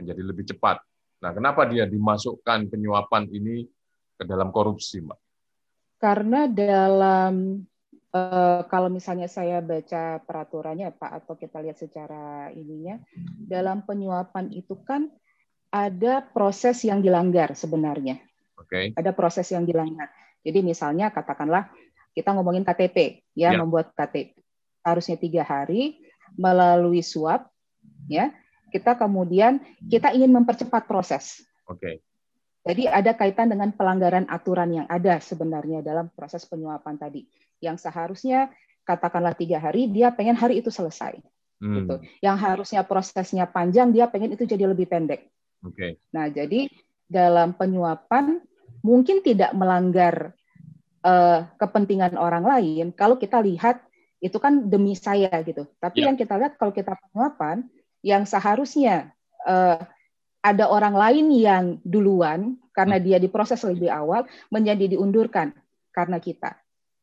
menjadi 0.00 0.22
lebih 0.24 0.48
cepat 0.48 0.80
Nah, 1.20 1.30
kenapa 1.36 1.68
dia 1.68 1.84
dimasukkan 1.84 2.72
penyuapan 2.72 3.28
ini 3.28 3.68
ke 4.16 4.24
dalam 4.24 4.48
korupsi, 4.48 5.04
Mbak? 5.04 5.18
Karena 6.00 6.48
dalam 6.48 7.60
uh, 8.16 8.60
kalau 8.64 8.88
misalnya 8.88 9.28
saya 9.28 9.60
baca 9.60 10.16
peraturannya 10.24 10.96
Pak 10.96 11.12
atau 11.24 11.36
kita 11.36 11.60
lihat 11.60 11.76
secara 11.76 12.48
ininya, 12.56 12.96
dalam 13.36 13.84
penyuapan 13.84 14.48
itu 14.56 14.80
kan 14.80 15.12
ada 15.68 16.24
proses 16.24 16.80
yang 16.88 17.04
dilanggar 17.04 17.52
sebenarnya. 17.52 18.16
Oke. 18.56 18.92
Okay. 18.92 18.96
Ada 18.96 19.12
proses 19.12 19.44
yang 19.52 19.68
dilanggar. 19.68 20.08
Jadi 20.40 20.64
misalnya 20.64 21.12
katakanlah 21.12 21.68
kita 22.16 22.32
ngomongin 22.32 22.64
KTP, 22.64 23.28
ya, 23.36 23.52
ya. 23.52 23.60
membuat 23.60 23.92
KTP 23.92 24.40
harusnya 24.80 25.20
tiga 25.20 25.44
hari 25.44 26.00
melalui 26.40 27.04
suap, 27.04 27.52
ya 28.08 28.32
kita 28.70 28.96
kemudian 28.96 29.60
kita 29.90 30.14
ingin 30.14 30.30
mempercepat 30.30 30.86
proses. 30.86 31.42
Oke. 31.66 31.78
Okay. 31.78 31.94
Jadi 32.60 32.84
ada 32.86 33.16
kaitan 33.16 33.48
dengan 33.48 33.72
pelanggaran 33.72 34.28
aturan 34.28 34.70
yang 34.70 34.86
ada 34.86 35.16
sebenarnya 35.18 35.80
dalam 35.80 36.12
proses 36.12 36.44
penyuapan 36.44 37.00
tadi. 37.00 37.24
Yang 37.58 37.88
seharusnya 37.88 38.52
katakanlah 38.84 39.32
tiga 39.32 39.60
hari, 39.60 39.88
dia 39.88 40.12
pengen 40.12 40.36
hari 40.36 40.60
itu 40.60 40.68
selesai. 40.68 41.16
Hmm. 41.60 41.76
Gitu. 41.84 41.94
Yang 42.20 42.36
harusnya 42.40 42.82
prosesnya 42.84 43.48
panjang, 43.48 43.92
dia 43.92 44.08
pengen 44.12 44.36
itu 44.36 44.44
jadi 44.44 44.68
lebih 44.68 44.88
pendek. 44.92 45.28
Oke. 45.64 45.76
Okay. 45.76 45.90
Nah, 46.12 46.28
jadi 46.28 46.68
dalam 47.08 47.56
penyuapan 47.56 48.40
mungkin 48.84 49.24
tidak 49.24 49.52
melanggar 49.56 50.36
uh, 51.04 51.48
kepentingan 51.56 52.16
orang 52.16 52.44
lain 52.44 52.92
kalau 52.92 53.16
kita 53.16 53.40
lihat 53.40 53.80
itu 54.20 54.36
kan 54.36 54.68
demi 54.68 54.92
saya 54.92 55.32
gitu. 55.44 55.64
Tapi 55.80 56.04
yeah. 56.04 56.12
yang 56.12 56.16
kita 56.20 56.36
lihat 56.36 56.60
kalau 56.60 56.76
kita 56.76 56.92
penyuapan 56.92 57.64
yang 58.00 58.24
seharusnya 58.24 59.12
uh, 59.44 59.80
ada 60.40 60.64
orang 60.72 60.96
lain 60.96 61.26
yang 61.36 61.64
duluan 61.84 62.56
karena 62.72 62.96
hmm. 62.96 63.04
dia 63.04 63.18
diproses 63.20 63.60
lebih 63.64 63.92
awal 63.92 64.24
menjadi 64.48 64.96
diundurkan 64.96 65.52
karena 65.92 66.16
kita 66.16 66.56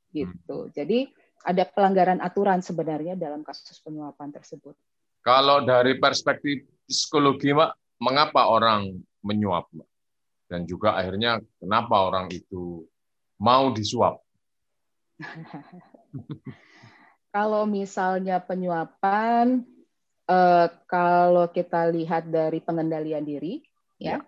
gitu. 0.10 0.68
Hmm. 0.68 0.74
Jadi 0.74 1.06
ada 1.46 1.64
pelanggaran 1.64 2.20
aturan 2.20 2.66
sebenarnya 2.66 3.14
dalam 3.14 3.46
kasus 3.46 3.78
penyuapan 3.86 4.34
tersebut. 4.34 4.74
Kalau 5.22 5.64
dari 5.64 6.00
perspektif 6.00 6.66
psikologi, 6.88 7.54
Mbak, 7.54 8.00
mengapa 8.02 8.48
orang 8.50 8.96
menyuap, 9.22 9.70
Mbak? 9.76 9.90
Dan 10.48 10.64
juga 10.64 10.96
akhirnya 10.96 11.44
kenapa 11.60 12.08
orang 12.08 12.32
itu 12.32 12.88
mau 13.38 13.70
disuap? 13.76 14.24
Kalau 17.36 17.68
misalnya 17.68 18.40
penyuapan 18.40 19.68
uh, 20.28 20.68
kalau 20.86 21.50
kita 21.50 21.90
lihat 21.90 22.30
dari 22.30 22.60
pengendalian 22.60 23.24
diri, 23.24 23.64
ya, 23.98 24.20
ya, 24.20 24.28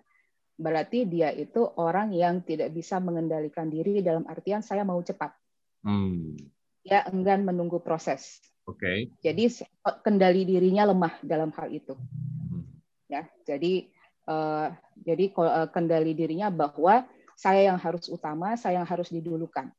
berarti 0.59 1.07
dia 1.07 1.31
itu 1.31 1.63
orang 1.79 2.11
yang 2.15 2.43
tidak 2.43 2.71
bisa 2.75 2.99
mengendalikan 2.99 3.71
diri 3.71 4.03
dalam 4.03 4.27
artian 4.27 4.63
saya 4.63 4.83
mau 4.83 4.99
cepat. 4.99 5.31
Hmm. 5.83 6.35
Ya 6.83 7.05
enggan 7.11 7.47
menunggu 7.47 7.79
proses. 7.79 8.39
Oke. 8.67 8.83
Okay. 8.83 8.97
Jadi 9.23 9.63
kendali 10.03 10.43
dirinya 10.43 10.87
lemah 10.89 11.15
dalam 11.23 11.51
hal 11.55 11.71
itu. 11.71 11.95
Hmm. 11.95 12.67
Ya, 13.09 13.25
jadi 13.47 13.89
uh, 14.27 14.69
jadi 14.99 15.31
uh, 15.33 15.67
kendali 15.71 16.13
dirinya 16.13 16.51
bahwa 16.51 17.07
saya 17.39 17.71
yang 17.71 17.79
harus 17.79 18.11
utama, 18.11 18.59
saya 18.59 18.83
yang 18.83 18.89
harus 18.89 19.07
didulukan. 19.09 19.71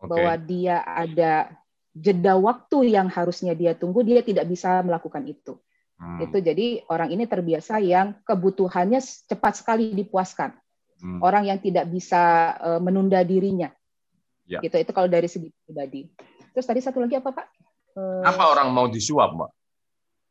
Okay. 0.00 0.08
Bahwa 0.08 0.32
dia 0.40 0.82
ada 0.82 1.61
jeda 1.92 2.40
waktu 2.40 2.96
yang 2.96 3.12
harusnya 3.12 3.52
dia 3.52 3.76
tunggu 3.76 4.00
dia 4.00 4.24
tidak 4.24 4.48
bisa 4.48 4.80
melakukan 4.80 5.28
itu. 5.28 5.60
Hmm. 6.00 6.18
Itu 6.24 6.40
jadi 6.40 6.82
orang 6.88 7.12
ini 7.12 7.28
terbiasa 7.28 7.78
yang 7.78 8.18
kebutuhannya 8.24 8.98
cepat 9.00 9.54
sekali 9.60 9.92
dipuaskan. 9.92 10.56
Hmm. 10.98 11.20
Orang 11.20 11.46
yang 11.46 11.60
tidak 11.60 11.86
bisa 11.92 12.54
uh, 12.58 12.80
menunda 12.80 13.20
dirinya. 13.22 13.70
Ya. 14.48 14.58
Gitu 14.58 14.74
itu 14.82 14.90
kalau 14.90 15.06
dari 15.06 15.28
segi 15.30 15.52
pribadi. 15.62 16.10
Terus 16.52 16.66
tadi 16.66 16.80
satu 16.82 17.00
lagi 17.00 17.16
apa 17.16 17.30
Pak? 17.32 17.46
Uh, 17.92 18.24
Apa 18.24 18.56
orang 18.56 18.72
mau 18.72 18.88
disuap, 18.88 19.36
Mbak? 19.36 19.50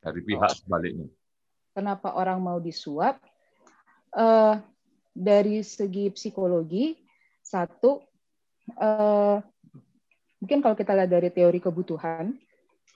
Dari 0.02 0.20
pihak 0.26 0.50
oh. 0.50 0.58
sebaliknya. 0.58 1.08
Kenapa 1.78 2.18
orang 2.18 2.42
mau 2.42 2.58
disuap? 2.58 3.22
Uh, 4.12 4.60
dari 5.12 5.64
segi 5.64 6.12
psikologi, 6.12 7.00
satu 7.44 8.04
uh, 8.76 9.38
mungkin 10.42 10.60
kalau 10.66 10.74
kita 10.74 10.98
lihat 10.98 11.12
dari 11.14 11.30
teori 11.30 11.62
kebutuhan, 11.62 12.34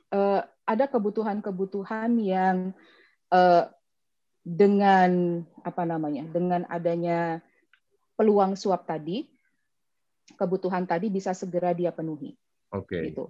uh, 0.09 0.41
ada 0.65 0.85
kebutuhan-kebutuhan 0.89 2.17
yang 2.17 2.73
uh, 3.29 3.69
dengan 4.41 5.41
apa 5.61 5.83
namanya, 5.85 6.25
dengan 6.25 6.65
adanya 6.65 7.39
peluang 8.17 8.57
suap 8.57 8.89
tadi, 8.89 9.29
kebutuhan 10.33 10.89
tadi 10.89 11.13
bisa 11.13 11.37
segera 11.37 11.71
dia 11.77 11.93
penuhi. 11.93 12.33
Oke. 12.73 12.89
Okay. 12.89 13.01
Gitu. 13.13 13.25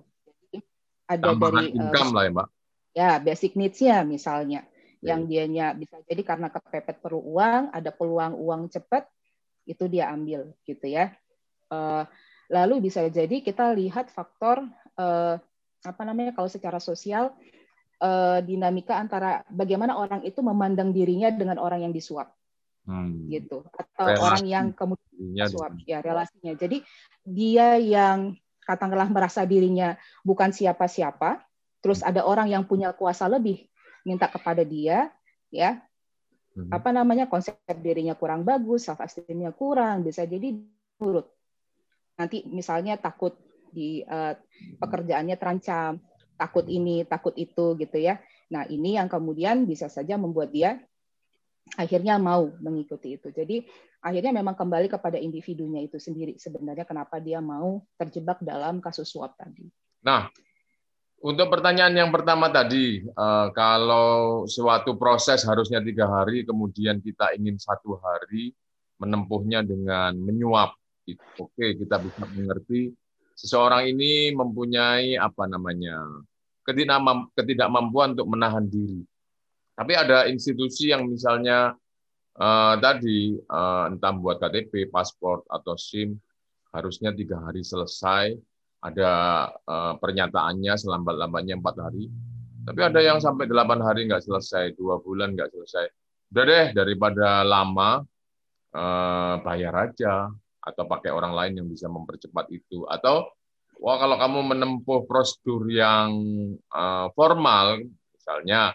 ada 1.05 1.21
Tambahan 1.21 1.69
dari 1.69 1.77
income 1.77 2.09
uh, 2.09 2.13
lah 2.15 2.23
ya, 2.23 2.31
Mbak. 2.31 2.47
Ya, 2.95 3.11
basic 3.19 3.51
needs-nya 3.59 4.01
misalnya. 4.07 4.63
Okay. 5.03 5.11
Yang 5.11 5.21
dianya 5.29 5.65
bisa 5.75 5.99
jadi 6.07 6.23
karena 6.23 6.47
kepepet 6.49 6.97
perlu 7.03 7.21
uang, 7.21 7.69
ada 7.75 7.91
peluang 7.91 8.33
uang 8.39 8.71
cepat, 8.71 9.05
itu 9.67 9.85
dia 9.91 10.09
ambil 10.09 10.55
gitu 10.65 10.87
ya. 10.87 11.13
Uh, 11.69 12.07
lalu 12.51 12.89
bisa 12.89 13.05
jadi 13.09 13.41
kita 13.41 13.73
lihat 13.73 14.13
faktor 14.13 14.65
uh, 14.97 15.35
apa 15.85 16.01
namanya 16.05 16.33
kalau 16.33 16.49
secara 16.49 16.81
sosial 16.81 17.33
uh, 18.01 18.39
dinamika 18.41 18.97
antara 18.97 19.45
bagaimana 19.49 19.97
orang 19.97 20.25
itu 20.25 20.41
memandang 20.41 20.89
dirinya 20.91 21.29
dengan 21.29 21.61
orang 21.61 21.85
yang 21.85 21.93
disuap. 21.93 22.33
Hmm. 22.85 23.25
gitu. 23.33 23.65
Atau 23.73 24.05
Relasi. 24.13 24.21
orang 24.21 24.45
yang 24.45 24.65
kemudian 24.77 25.49
disuap. 25.49 25.73
ya 25.89 26.05
relasinya. 26.05 26.53
Jadi 26.53 26.85
dia 27.25 27.81
yang 27.81 28.37
katakanlah 28.61 29.09
merasa 29.09 29.41
dirinya 29.41 29.97
bukan 30.21 30.53
siapa-siapa, 30.53 31.41
terus 31.81 32.05
ada 32.05 32.21
orang 32.25 32.49
yang 32.49 32.63
punya 32.65 32.93
kuasa 32.93 33.25
lebih 33.25 33.65
minta 34.05 34.29
kepada 34.29 34.61
dia, 34.61 35.09
ya. 35.49 35.81
Hmm. 36.55 36.71
apa 36.71 36.87
namanya 36.95 37.27
konsep 37.27 37.59
dirinya 37.83 38.15
kurang 38.15 38.47
bagus, 38.47 38.87
self 38.87 39.03
esteemnya 39.03 39.51
kurang, 39.51 40.07
bisa 40.07 40.23
jadi 40.23 40.55
nurut. 41.03 41.27
Nanti 42.15 42.47
misalnya 42.47 42.95
takut 42.95 43.35
di 43.71 43.99
uh, 44.07 44.33
pekerjaannya 44.79 45.35
terancam, 45.35 45.99
takut 46.39 46.65
ini, 46.71 47.03
takut 47.03 47.35
itu 47.35 47.75
gitu 47.75 47.97
ya. 47.99 48.19
Nah, 48.51 48.63
ini 48.71 48.95
yang 48.95 49.11
kemudian 49.11 49.67
bisa 49.67 49.91
saja 49.91 50.15
membuat 50.15 50.53
dia 50.55 50.79
akhirnya 51.73 52.21
mau 52.21 52.53
mengikuti 52.61 53.17
itu. 53.17 53.33
Jadi 53.33 53.65
akhirnya 54.05 54.29
memang 54.29 54.53
kembali 54.53 54.85
kepada 54.85 55.17
individunya 55.17 55.81
itu 55.81 55.97
sendiri 55.97 56.37
sebenarnya 56.37 56.85
kenapa 56.85 57.17
dia 57.17 57.41
mau 57.41 57.81
terjebak 57.97 58.37
dalam 58.45 58.77
kasus 58.77 59.09
suap 59.09 59.33
tadi. 59.33 59.65
Nah, 60.05 60.29
untuk 61.25 61.49
pertanyaan 61.49 62.05
yang 62.05 62.11
pertama 62.13 62.53
tadi, 62.53 63.01
eh, 63.01 63.47
kalau 63.57 64.45
suatu 64.45 64.93
proses 64.93 65.41
harusnya 65.41 65.81
tiga 65.81 66.05
hari, 66.05 66.45
kemudian 66.45 67.01
kita 67.01 67.33
ingin 67.33 67.57
satu 67.57 67.97
hari 67.97 68.53
menempuhnya 69.01 69.65
dengan 69.65 70.13
menyuap, 70.21 70.77
oke 71.13 71.65
kita 71.77 72.01
bisa 72.01 72.23
mengerti 72.33 72.89
seseorang 73.35 73.91
ini 73.91 74.31
mempunyai 74.33 75.19
apa 75.19 75.45
namanya 75.45 76.01
ketidakmampuan 77.35 78.17
untuk 78.17 78.25
menahan 78.31 78.65
diri. 78.65 79.05
Tapi 79.75 79.93
ada 79.93 80.25
institusi 80.25 80.89
yang 80.89 81.05
misalnya 81.05 81.75
uh, 82.39 82.73
tadi 82.79 83.37
uh, 83.37 83.91
entah 83.91 84.15
buat 84.15 84.41
KTP, 84.41 84.89
paspor 84.89 85.45
atau 85.45 85.75
SIM 85.77 86.15
harusnya 86.73 87.13
tiga 87.13 87.43
hari 87.43 87.61
selesai. 87.61 88.33
Ada 88.81 89.11
uh, 89.65 89.93
pernyataannya 89.97 90.73
selambat-lambatnya 90.77 91.59
empat 91.59 91.75
hari. 91.81 92.09
Tapi 92.65 92.81
ada 92.81 92.97
yang 92.97 93.21
sampai 93.21 93.45
delapan 93.45 93.81
hari 93.81 94.09
nggak 94.09 94.25
selesai, 94.25 94.73
dua 94.73 94.97
bulan 94.97 95.37
nggak 95.37 95.53
selesai. 95.53 95.85
Udah 96.33 96.43
deh 96.49 96.65
daripada 96.73 97.45
lama 97.45 98.01
uh, 98.73 99.35
bayar 99.45 99.91
aja 99.91 100.33
atau 100.65 100.83
pakai 100.89 101.13
orang 101.13 101.37
lain 101.37 101.53
yang 101.61 101.67
bisa 101.69 101.85
mempercepat 101.85 102.49
itu. 102.49 102.89
Atau 102.89 103.29
wah 103.77 103.97
kalau 104.01 104.17
kamu 104.17 104.39
menempuh 104.55 105.05
prosedur 105.05 105.69
yang 105.69 106.09
uh, 106.73 107.07
formal 107.13 107.85
misalnya 108.17 108.73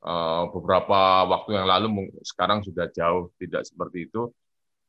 Eh, 0.00 0.44
beberapa 0.56 1.28
waktu 1.28 1.60
yang 1.60 1.68
lalu 1.68 2.08
sekarang 2.24 2.64
sudah 2.64 2.88
jauh 2.88 3.36
tidak 3.36 3.68
seperti 3.68 4.08
itu 4.08 4.32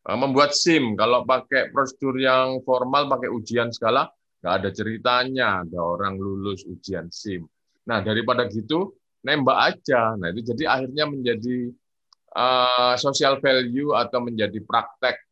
eh, 0.08 0.16
membuat 0.16 0.56
SIM. 0.56 0.96
Kalau 0.96 1.28
pakai 1.28 1.68
prosedur 1.68 2.16
yang 2.16 2.64
formal 2.64 3.12
pakai 3.12 3.28
ujian 3.28 3.76
segala 3.76 4.08
nggak 4.40 4.54
ada 4.64 4.70
ceritanya. 4.72 5.48
Ada 5.68 5.80
orang 5.84 6.16
lulus 6.16 6.64
ujian 6.64 7.12
SIM. 7.12 7.44
Nah 7.92 8.00
daripada 8.00 8.48
gitu 8.48 8.96
nembak 9.28 9.76
aja. 9.76 10.16
Nah 10.16 10.32
itu 10.32 10.56
jadi 10.56 10.80
akhirnya 10.80 11.04
menjadi 11.12 11.76
uh, 12.32 12.96
social 12.96 13.44
value 13.44 13.92
atau 13.92 14.24
menjadi 14.24 14.64
praktek 14.64 15.20
uh, 15.20 15.31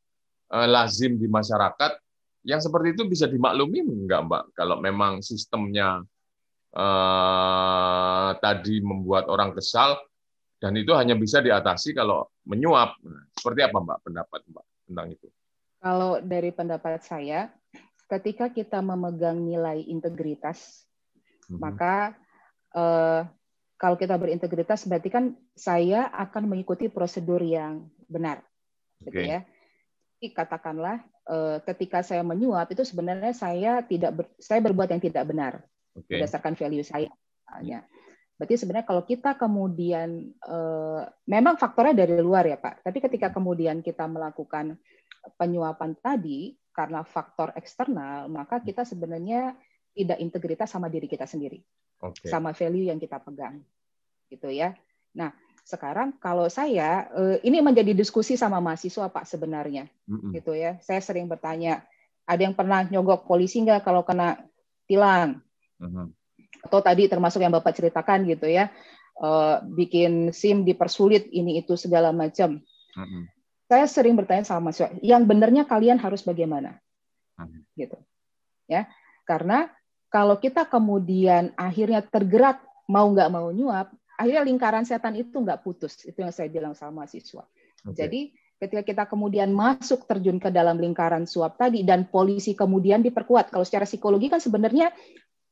lazim 0.50 1.18
di 1.18 1.30
masyarakat 1.30 2.02
yang 2.48 2.58
seperti 2.64 2.98
itu 2.98 3.04
bisa 3.06 3.30
dimaklumi 3.30 3.86
enggak 3.86 4.26
mbak 4.26 4.44
kalau 4.58 4.82
memang 4.82 5.22
sistemnya 5.22 6.02
eh, 6.74 8.30
tadi 8.42 8.82
membuat 8.82 9.30
orang 9.30 9.54
kesal 9.54 10.00
dan 10.60 10.76
itu 10.76 10.92
hanya 10.92 11.16
bisa 11.16 11.40
diatasi 11.40 11.96
kalau 11.96 12.28
menyuap. 12.44 13.00
Nah, 13.00 13.24
seperti 13.32 13.64
apa 13.64 13.80
Mbak 13.80 14.00
pendapat 14.04 14.42
Mbak 14.52 14.66
tentang 14.92 15.08
itu? 15.16 15.28
Kalau 15.80 16.20
dari 16.20 16.52
pendapat 16.52 17.00
saya, 17.00 17.48
ketika 18.12 18.52
kita 18.52 18.84
memegang 18.84 19.40
nilai 19.40 19.80
integritas, 19.88 20.84
hmm. 21.48 21.64
maka 21.64 22.12
eh, 22.76 23.24
kalau 23.80 23.96
kita 23.96 24.20
berintegritas 24.20 24.84
berarti 24.84 25.08
kan 25.08 25.26
saya 25.56 26.12
akan 26.12 26.52
mengikuti 26.52 26.92
prosedur 26.92 27.40
yang 27.40 27.88
benar, 28.12 28.44
okay. 29.00 29.08
gitu 29.08 29.20
ya. 29.24 29.42
Jadi 30.20 30.36
katakanlah 30.36 31.00
eh, 31.32 31.58
ketika 31.64 32.04
saya 32.04 32.28
menyuap 32.28 32.68
itu 32.76 32.84
sebenarnya 32.84 33.32
saya 33.32 33.80
tidak 33.88 34.12
ber, 34.12 34.26
saya 34.36 34.60
berbuat 34.60 34.92
yang 34.92 35.00
tidak 35.00 35.24
benar 35.32 35.64
okay. 35.96 36.20
berdasarkan 36.20 36.60
value 36.60 36.84
saya 36.84 37.08
misalnya. 37.08 37.88
Berarti 38.36 38.56
sebenarnya 38.60 38.88
kalau 38.88 39.04
kita 39.08 39.40
kemudian 39.40 40.36
eh, 40.36 41.02
memang 41.24 41.56
faktornya 41.56 42.04
dari 42.04 42.20
luar 42.20 42.52
ya 42.52 42.60
Pak, 42.60 42.84
tapi 42.84 43.00
ketika 43.00 43.32
kemudian 43.32 43.80
kita 43.80 44.12
melakukan 44.12 44.76
penyuapan 45.40 45.96
tadi 46.04 46.52
karena 46.76 47.08
faktor 47.08 47.56
eksternal, 47.56 48.28
maka 48.28 48.60
kita 48.60 48.84
sebenarnya 48.84 49.56
tidak 49.96 50.20
integritas 50.20 50.68
sama 50.68 50.92
diri 50.92 51.08
kita 51.08 51.24
sendiri, 51.24 51.64
okay. 52.04 52.28
sama 52.28 52.52
value 52.52 52.92
yang 52.92 53.00
kita 53.00 53.24
pegang, 53.24 53.64
gitu 54.28 54.52
ya. 54.52 54.76
Nah 55.16 55.32
sekarang 55.66 56.16
kalau 56.20 56.48
saya 56.48 57.10
eh, 57.14 57.38
ini 57.44 57.60
menjadi 57.64 57.92
diskusi 57.96 58.36
sama 58.36 58.60
mahasiswa 58.64 59.10
Pak 59.10 59.26
sebenarnya, 59.26 59.88
mm 60.08 60.18
-hmm. 60.18 60.32
gitu 60.40 60.52
ya. 60.56 60.78
Saya 60.84 61.00
sering 61.04 61.26
bertanya, 61.30 61.84
ada 62.30 62.42
yang 62.46 62.54
pernah 62.54 62.86
nyogok 62.86 63.26
polisi 63.26 63.66
nggak 63.66 63.82
kalau 63.82 64.06
kena 64.06 64.38
tilang? 64.86 65.42
Uh-huh. 65.82 66.14
Atau 66.62 66.86
tadi 66.86 67.10
termasuk 67.10 67.42
yang 67.42 67.50
Bapak 67.50 67.74
ceritakan 67.74 68.30
gitu 68.30 68.46
ya, 68.46 68.70
uh, 69.18 69.66
bikin 69.66 70.30
SIM 70.30 70.62
dipersulit 70.62 71.26
ini 71.34 71.66
itu 71.66 71.74
segala 71.74 72.14
macam. 72.14 72.62
Uh-huh. 72.94 73.26
Saya 73.66 73.90
sering 73.90 74.14
bertanya 74.14 74.46
sama 74.46 74.70
mahasiswa, 74.70 74.94
yang 75.02 75.26
benernya 75.26 75.66
kalian 75.66 75.98
harus 75.98 76.22
bagaimana? 76.22 76.78
Uh-huh. 77.42 77.66
Gitu. 77.74 77.98
Ya. 78.70 78.86
Karena 79.26 79.66
kalau 80.14 80.38
kita 80.38 80.70
kemudian 80.70 81.54
akhirnya 81.58 82.06
tergerak 82.06 82.62
mau 82.86 83.10
nggak 83.10 83.30
mau 83.30 83.50
nyuap, 83.50 83.94
akhirnya 84.20 84.44
lingkaran 84.44 84.84
setan 84.84 85.16
itu 85.16 85.40
nggak 85.40 85.64
putus. 85.64 86.04
Itu 86.04 86.20
yang 86.20 86.36
saya 86.36 86.52
bilang 86.52 86.76
sama 86.76 87.04
mahasiswa. 87.04 87.48
Okay. 87.88 87.96
Jadi 87.96 88.22
ketika 88.60 88.84
kita 88.84 89.04
kemudian 89.08 89.56
masuk 89.56 90.04
terjun 90.04 90.36
ke 90.36 90.52
dalam 90.52 90.76
lingkaran 90.76 91.24
suap 91.24 91.56
tadi 91.56 91.88
dan 91.88 92.12
polisi 92.12 92.52
kemudian 92.52 93.00
diperkuat. 93.00 93.56
Kalau 93.56 93.64
secara 93.64 93.88
psikologi 93.88 94.28
kan 94.28 94.44
sebenarnya 94.44 94.92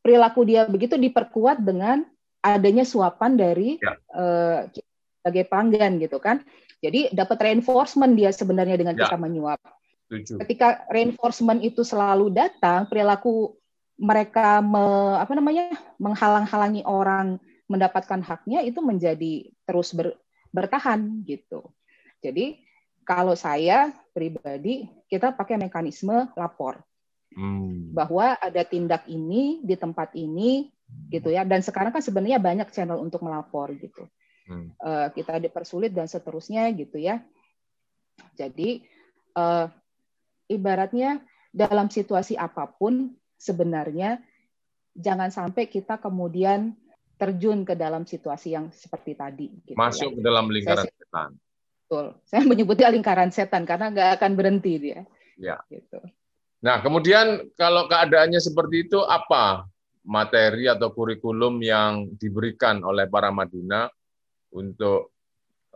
perilaku 0.03 0.43
dia 0.43 0.67
begitu 0.67 0.99
diperkuat 0.99 1.63
dengan 1.63 2.03
adanya 2.43 2.83
suapan 2.83 3.39
dari 3.39 3.79
ya. 3.79 3.95
uh, 4.11 4.67
sebagai 5.23 5.47
pelanggan 5.47 6.03
gitu 6.03 6.19
kan. 6.19 6.43
Jadi 6.83 7.15
dapat 7.15 7.39
reinforcement 7.39 8.13
dia 8.13 8.29
sebenarnya 8.35 8.75
dengan 8.75 8.99
ya. 8.99 9.07
kita 9.07 9.17
menyuap. 9.17 9.59
Tujuh. 10.07 10.39
Ketika 10.43 10.87
reinforcement 10.87 11.59
itu 11.63 11.83
selalu 11.83 12.31
datang, 12.31 12.87
perilaku 12.87 13.55
mereka 13.97 14.61
me, 14.61 15.17
apa 15.17 15.33
namanya 15.33 15.73
menghalang-halangi 15.97 16.85
orang 16.85 17.41
mendapatkan 17.67 18.23
haknya 18.23 18.63
itu 18.63 18.79
menjadi 18.79 19.51
terus 19.67 19.91
ber, 19.91 20.15
bertahan 20.51 21.23
gitu. 21.27 21.71
Jadi 22.23 22.63
kalau 23.07 23.35
saya 23.39 23.91
pribadi 24.11 24.87
kita 25.07 25.31
pakai 25.31 25.55
mekanisme 25.55 26.27
lapor 26.35 26.83
hmm. 27.37 27.95
bahwa 27.95 28.35
ada 28.35 28.67
tindak 28.67 29.07
ini 29.07 29.63
di 29.63 29.79
tempat 29.79 30.11
ini 30.17 30.67
gitu 31.07 31.31
ya 31.31 31.43
dan 31.43 31.63
sekarang 31.63 31.91
kan 31.95 32.03
sebenarnya 32.03 32.39
banyak 32.39 32.67
channel 32.71 32.99
untuk 32.99 33.23
melapor 33.23 33.71
gitu 33.75 34.07
hmm. 34.51 34.75
uh, 34.79 35.07
kita 35.11 35.39
dipersulit 35.39 35.91
dan 35.95 36.07
seterusnya 36.07 36.67
gitu 36.75 36.99
ya 36.99 37.23
jadi 38.35 38.83
uh, 39.35 39.71
ibaratnya 40.47 41.23
dalam 41.51 41.87
situasi 41.87 42.35
apa 42.39 42.67
pun 42.67 43.15
sebenarnya 43.39 44.19
jangan 44.95 45.29
sampai 45.29 45.69
kita 45.69 45.99
kemudian 45.99 46.75
terjun 47.17 47.65
ke 47.65 47.73
dalam 47.73 48.05
situasi 48.05 48.53
yang 48.53 48.69
seperti 48.69 49.17
tadi 49.17 49.49
gitu 49.65 49.73
masuk 49.75 50.13
ya. 50.13 50.15
ke 50.15 50.21
dalam 50.21 50.45
lingkaran 50.47 50.85
saya, 50.85 50.97
setan. 51.01 51.29
Betul. 51.87 52.05
Saya 52.27 52.43
menyebutnya 52.43 52.91
lingkaran 52.91 53.31
setan 53.31 53.63
karena 53.63 53.87
nggak 53.87 54.09
akan 54.19 54.31
berhenti 54.35 54.73
dia. 54.75 55.01
Ya. 55.39 55.63
Gitu. 55.71 56.03
Nah, 56.59 56.83
kemudian 56.83 57.47
kalau 57.55 57.87
keadaannya 57.87 58.43
seperti 58.43 58.91
itu, 58.91 58.99
apa 59.07 59.63
materi 60.03 60.67
atau 60.67 60.91
kurikulum 60.91 61.63
yang 61.63 62.11
diberikan 62.19 62.83
oleh 62.83 63.07
para 63.07 63.31
Maduna 63.31 63.87
untuk 64.51 65.15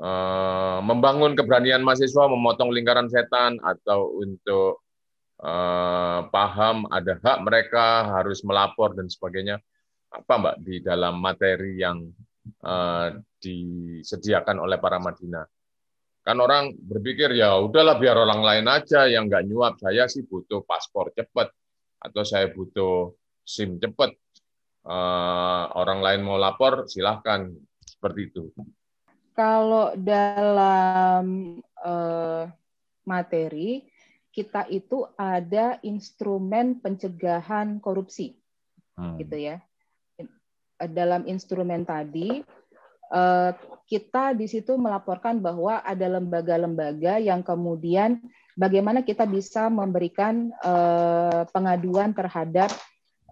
uh, 0.04 0.84
membangun 0.84 1.32
keberanian 1.32 1.80
mahasiswa, 1.80 2.28
memotong 2.28 2.76
lingkaran 2.76 3.08
setan, 3.08 3.56
atau 3.64 4.20
untuk 4.20 4.84
uh, 5.40 6.28
paham 6.28 6.92
ada 6.92 7.16
hak 7.24 7.38
mereka, 7.40 8.20
harus 8.20 8.44
melapor, 8.44 8.92
dan 8.92 9.08
sebagainya. 9.08 9.64
Apa, 10.12 10.34
Mbak, 10.36 10.56
di 10.60 10.76
dalam 10.84 11.24
materi 11.24 11.80
yang 11.80 12.04
uh, 12.68 13.08
disediakan 13.40 14.60
oleh 14.60 14.76
para 14.76 15.00
Madinah? 15.00 15.48
Kan 16.22 16.38
orang 16.38 16.76
berpikir 16.78 17.34
ya 17.34 17.58
udahlah 17.58 17.98
biar 17.98 18.14
orang 18.14 18.46
lain 18.46 18.68
aja 18.70 19.10
yang 19.10 19.26
nggak 19.26 19.48
nyuap. 19.48 19.80
Saya 19.82 20.06
sih 20.06 20.22
butuh 20.28 20.62
paspor 20.68 21.10
cepat 21.16 21.50
atau 21.98 22.22
saya 22.22 22.52
butuh 22.52 23.16
SIM 23.42 23.82
cepat. 23.82 24.14
Uh, 24.82 25.66
orang 25.78 26.02
lain 26.02 26.22
mau 26.26 26.38
lapor 26.38 26.90
silahkan 26.90 27.50
seperti 27.86 28.34
itu. 28.34 28.50
Kalau 29.32 29.94
dalam 29.98 31.58
uh, 31.82 32.46
materi 33.06 33.86
kita 34.34 34.66
itu 34.70 35.06
ada 35.18 35.78
instrumen 35.86 36.80
pencegahan 36.82 37.78
korupsi, 37.82 38.38
hmm. 38.98 39.18
gitu 39.22 39.38
ya. 39.38 39.58
Dalam 40.90 41.30
instrumen 41.30 41.86
tadi 41.86 42.42
eh, 43.12 43.52
kita 43.86 44.34
di 44.34 44.48
situ 44.48 44.80
melaporkan 44.80 45.38
bahwa 45.38 45.84
ada 45.84 46.08
lembaga-lembaga 46.08 47.20
yang 47.22 47.46
kemudian 47.46 48.18
bagaimana 48.58 49.06
kita 49.06 49.28
bisa 49.30 49.70
memberikan 49.70 50.50
eh, 50.64 51.44
pengaduan 51.54 52.16
terhadap 52.18 52.74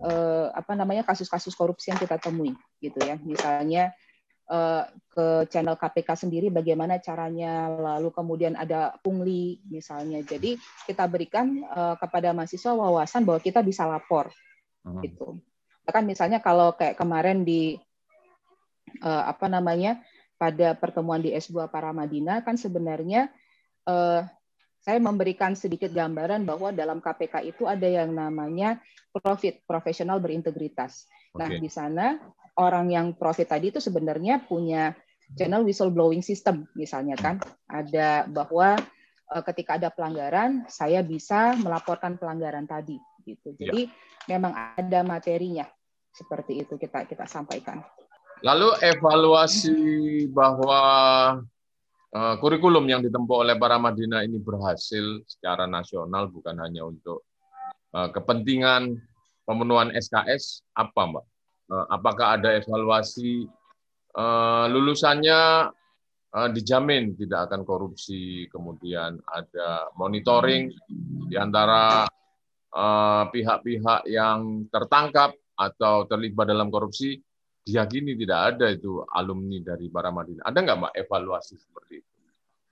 eh, 0.05 0.47
apa 0.53 0.77
namanya 0.77 1.01
kasus-kasus 1.07 1.57
korupsi 1.57 1.89
yang 1.89 1.97
kita 1.97 2.21
temui, 2.21 2.53
gitu 2.77 2.99
ya. 3.01 3.17
Misalnya 3.17 3.95
ke 5.13 5.45
channel 5.53 5.77
KPK 5.77 6.25
sendiri 6.25 6.49
bagaimana 6.49 6.97
caranya 6.97 7.69
lalu 7.69 8.09
kemudian 8.09 8.57
ada 8.57 8.97
pungli 9.05 9.61
misalnya. 9.69 10.25
Jadi 10.25 10.57
kita 10.89 11.05
berikan 11.05 11.61
kepada 12.01 12.33
mahasiswa 12.33 12.73
wawasan 12.73 13.29
bahwa 13.29 13.37
kita 13.37 13.61
bisa 13.61 13.85
lapor 13.85 14.33
gitu 15.05 15.37
bahkan 15.89 16.05
misalnya 16.05 16.37
kalau 16.37 16.77
kayak 16.77 17.01
kemarin 17.01 17.41
di 17.41 17.73
uh, 19.01 19.25
apa 19.25 19.49
namanya 19.49 19.97
pada 20.37 20.77
pertemuan 20.77 21.17
di 21.17 21.33
S2 21.33 21.65
Paramadina 21.65 22.45
kan 22.45 22.61
sebenarnya 22.61 23.33
uh, 23.89 24.21
saya 24.85 25.01
memberikan 25.01 25.57
sedikit 25.57 25.89
gambaran 25.89 26.45
bahwa 26.45 26.69
dalam 26.69 27.01
KPK 27.01 27.41
itu 27.41 27.65
ada 27.65 27.89
yang 27.89 28.13
namanya 28.13 28.77
profit 29.09 29.65
profesional 29.65 30.21
berintegritas. 30.21 31.09
Okay. 31.33 31.41
Nah, 31.41 31.49
di 31.57 31.69
sana 31.73 32.05
orang 32.61 32.93
yang 32.93 33.17
profit 33.17 33.49
tadi 33.49 33.73
itu 33.73 33.81
sebenarnya 33.81 34.45
punya 34.45 34.93
channel 35.33 35.65
whistleblowing 35.65 36.21
system 36.21 36.69
misalnya 36.77 37.17
kan 37.17 37.41
ada 37.65 38.29
bahwa 38.29 38.77
uh, 39.33 39.43
ketika 39.49 39.81
ada 39.81 39.89
pelanggaran 39.89 40.69
saya 40.69 41.01
bisa 41.01 41.57
melaporkan 41.57 42.21
pelanggaran 42.21 42.69
tadi 42.69 43.01
gitu. 43.25 43.57
Ya. 43.57 43.73
Jadi 43.73 43.81
ya. 43.89 44.37
memang 44.37 44.53
ada 44.77 45.01
materinya 45.01 45.65
seperti 46.13 46.65
itu 46.65 46.75
kita 46.75 47.05
kita 47.05 47.25
sampaikan. 47.29 47.81
Lalu 48.39 48.71
evaluasi 48.79 49.75
bahwa 50.31 50.81
uh, 52.15 52.35
kurikulum 52.39 52.87
yang 52.87 53.03
ditempuh 53.03 53.43
oleh 53.43 53.59
para 53.59 53.75
Madinah 53.75 54.23
ini 54.23 54.39
berhasil 54.39 55.23
secara 55.27 55.67
nasional 55.67 56.31
bukan 56.31 56.55
hanya 56.63 56.87
untuk 56.87 57.27
uh, 57.91 58.07
kepentingan 58.15 58.95
pemenuhan 59.43 59.89
SKS 59.97 60.63
apa 60.77 61.01
Mbak? 61.09 61.25
Eh, 61.69 61.85
apakah 61.93 62.41
ada 62.41 62.57
evaluasi 62.57 63.45
eh, 64.17 64.65
lulusannya 64.73 65.41
eh, 66.33 66.49
dijamin 66.53 67.13
tidak 67.13 67.49
akan 67.49 67.61
korupsi, 67.61 68.49
kemudian 68.49 69.21
ada 69.29 69.93
monitoring 69.97 70.73
di 71.29 71.37
antara 71.37 72.05
pihak-pihak 73.33 74.05
yang 74.05 74.69
tertangkap 74.69 75.33
atau 75.59 76.07
terlibat 76.07 76.47
dalam 76.47 76.71
korupsi, 76.71 77.19
diyakini 77.67 78.15
tidak 78.15 78.55
ada 78.55 78.71
itu 78.71 79.03
alumni 79.11 79.59
dari 79.59 79.91
para 79.91 80.07
Madinah. 80.07 80.47
Ada 80.47 80.57
nggak 80.63 80.77
Mbak 80.79 80.93
evaluasi 81.03 81.59
seperti 81.59 81.99
itu? 81.99 82.09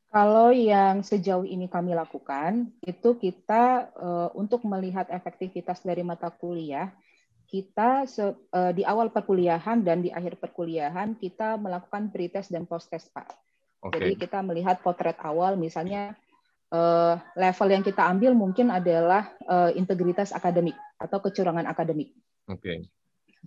Kalau 0.08 0.56
yang 0.56 1.04
sejauh 1.04 1.44
ini 1.44 1.68
kami 1.68 1.92
lakukan, 1.92 2.72
itu 2.80 3.20
kita 3.20 3.92
untuk 4.40 4.64
melihat 4.64 5.12
efektivitas 5.12 5.84
dari 5.84 6.00
mata 6.00 6.32
kuliah, 6.32 6.96
kita 7.48 8.08
uh, 8.08 8.72
di 8.72 8.88
awal 8.88 9.12
perkuliahan 9.12 9.84
dan 9.84 10.04
di 10.04 10.12
akhir 10.12 10.40
perkuliahan 10.40 11.16
kita 11.20 11.60
melakukan 11.60 12.08
pretest 12.12 12.52
dan 12.56 12.64
post-test, 12.64 13.12
Pak. 13.12 13.36
Okay. 13.84 14.00
Jadi 14.00 14.14
kita 14.28 14.40
melihat 14.44 14.80
potret 14.80 15.20
awal, 15.20 15.60
misalnya 15.60 16.16
uh, 16.72 17.20
level 17.36 17.68
yang 17.68 17.84
kita 17.84 18.08
ambil 18.08 18.32
mungkin 18.32 18.72
adalah 18.72 19.36
integritas 19.76 20.32
akademik 20.32 20.76
atau 20.98 21.20
kecurangan 21.20 21.68
akademik. 21.68 22.16
Oke. 22.48 22.60
Okay. 22.60 22.80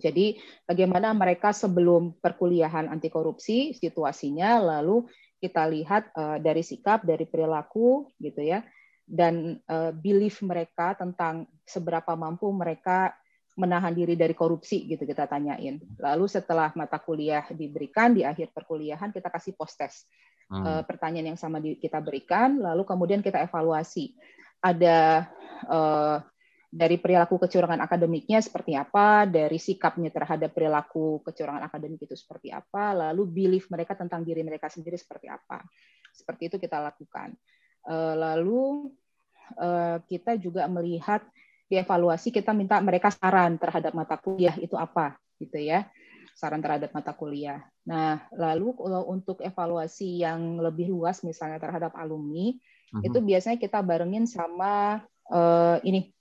Jadi 0.01 0.39
bagaimana 0.65 1.13
mereka 1.13 1.53
sebelum 1.53 2.17
perkuliahan 2.17 2.89
anti 2.89 3.11
korupsi 3.11 3.75
situasinya, 3.77 4.57
lalu 4.57 5.05
kita 5.37 5.67
lihat 5.69 6.09
uh, 6.15 6.37
dari 6.41 6.65
sikap, 6.65 7.05
dari 7.05 7.25
perilaku, 7.29 8.09
gitu 8.17 8.41
ya, 8.41 8.65
dan 9.05 9.59
uh, 9.67 9.91
belief 9.93 10.39
mereka 10.45 10.95
tentang 10.95 11.49
seberapa 11.67 12.13
mampu 12.15 12.47
mereka 12.53 13.13
menahan 13.59 13.91
diri 13.91 14.15
dari 14.15 14.31
korupsi 14.31 14.87
gitu 14.87 15.03
kita 15.03 15.27
tanyain. 15.27 15.77
Lalu 15.99 16.25
setelah 16.31 16.71
mata 16.73 16.97
kuliah 16.97 17.43
diberikan 17.51 18.15
di 18.15 18.23
akhir 18.23 18.55
perkuliahan 18.55 19.11
kita 19.11 19.27
kasih 19.27 19.53
post 19.59 19.75
test. 19.75 20.07
Hmm. 20.47 20.63
Uh, 20.63 20.83
pertanyaan 20.87 21.35
yang 21.35 21.39
sama 21.39 21.59
di, 21.59 21.75
kita 21.79 21.99
berikan, 21.99 22.59
lalu 22.59 22.87
kemudian 22.87 23.19
kita 23.19 23.43
evaluasi. 23.43 24.15
Ada 24.61 25.27
uh, 25.67 26.17
dari 26.71 26.95
perilaku 26.95 27.35
kecurangan 27.35 27.83
akademiknya 27.83 28.39
seperti 28.39 28.79
apa, 28.79 29.27
dari 29.27 29.59
sikapnya 29.59 30.07
terhadap 30.07 30.55
perilaku 30.55 31.19
kecurangan 31.19 31.67
akademik 31.67 32.07
itu 32.07 32.15
seperti 32.15 32.47
apa, 32.47 32.95
lalu 32.95 33.27
belief 33.27 33.67
mereka 33.67 33.99
tentang 33.99 34.23
diri 34.23 34.39
mereka 34.39 34.71
sendiri 34.71 34.95
seperti 34.95 35.27
apa. 35.27 35.59
Seperti 36.15 36.47
itu 36.47 36.55
kita 36.63 36.79
lakukan. 36.79 37.35
Uh, 37.83 38.15
lalu 38.15 38.87
uh, 39.59 39.99
kita 40.07 40.39
juga 40.39 40.71
melihat 40.71 41.19
dievaluasi 41.67 42.31
kita 42.31 42.55
minta 42.55 42.79
mereka 42.79 43.11
saran 43.11 43.59
terhadap 43.59 43.91
mata 43.91 44.15
kuliah 44.19 44.55
itu 44.59 44.75
apa 44.75 45.15
gitu 45.39 45.55
ya 45.55 45.87
saran 46.35 46.63
terhadap 46.63 46.91
mata 46.95 47.11
kuliah. 47.15 47.63
Nah, 47.87 48.23
lalu 48.33 48.73
kalau 48.75 49.07
untuk 49.11 49.43
evaluasi 49.43 50.23
yang 50.23 50.57
lebih 50.59 50.89
luas 50.91 51.21
misalnya 51.21 51.59
terhadap 51.59 51.91
alumni 51.99 52.55
uh-huh. 52.55 53.03
itu 53.03 53.19
biasanya 53.19 53.59
kita 53.59 53.83
barengin 53.83 54.25
sama 54.25 55.03
uh, 55.31 55.77
ini 55.83 56.11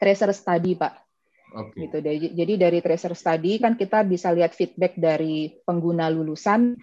tracer 0.00 0.32
study, 0.32 0.72
Pak. 0.80 0.94
Okay. 1.50 1.86
Gitu. 1.86 1.96
Jadi 2.32 2.52
dari 2.56 2.78
tracer 2.80 3.12
study 3.12 3.60
kan 3.60 3.76
kita 3.76 4.06
bisa 4.06 4.32
lihat 4.32 4.56
feedback 4.56 4.96
dari 4.96 5.52
pengguna 5.66 6.08
lulusan 6.08 6.78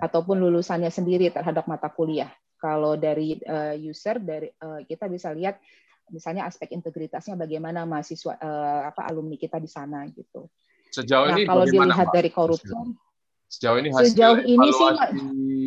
ataupun 0.00 0.40
lulusannya 0.40 0.88
sendiri 0.88 1.28
terhadap 1.28 1.68
mata 1.68 1.90
kuliah. 1.92 2.30
Kalau 2.56 2.94
dari 2.94 3.36
uh, 3.42 3.74
user 3.76 4.22
dari 4.22 4.46
uh, 4.62 4.86
kita 4.86 5.10
bisa 5.10 5.34
lihat 5.34 5.58
misalnya 6.14 6.46
aspek 6.46 6.70
integritasnya 6.70 7.34
bagaimana 7.34 7.82
mahasiswa 7.82 8.38
uh, 8.38 8.80
apa 8.94 9.10
alumni 9.10 9.34
kita 9.34 9.58
di 9.58 9.66
sana 9.66 10.06
gitu. 10.08 10.46
Sejauh 10.94 11.28
nah, 11.28 11.34
ini 11.34 11.42
kalau 11.42 11.66
dilihat 11.66 12.08
Pak? 12.08 12.14
dari 12.14 12.30
korupsi 12.30 12.70
sejauh 13.52 13.76
ini 13.84 13.92
hasil 13.92 14.16
sejauh 14.16 14.40
ini 14.48 14.68
sih 14.72 14.92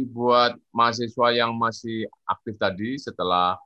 buat 0.09 0.57
mahasiswa 0.73 1.27
yang 1.37 1.53
masih 1.53 2.09
aktif 2.25 2.57
tadi 2.57 2.97
setelah 2.97 3.61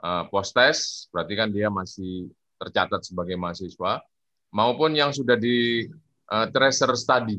uh, 0.00 0.24
post 0.32 0.56
test 0.56 1.12
berarti 1.12 1.36
kan 1.36 1.52
dia 1.52 1.68
masih 1.68 2.32
tercatat 2.58 3.06
sebagai 3.06 3.38
mahasiswa 3.38 4.02
maupun 4.50 4.92
yang 4.98 5.14
sudah 5.14 5.38
di 5.38 5.86
uh, 6.28 6.46
tracer 6.50 6.92
study 6.98 7.38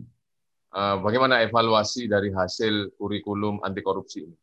uh, 0.74 0.98
bagaimana 1.04 1.44
evaluasi 1.44 2.08
dari 2.08 2.32
hasil 2.32 2.96
kurikulum 2.98 3.62
anti 3.62 3.84
korupsi 3.84 4.26
ini 4.26 4.36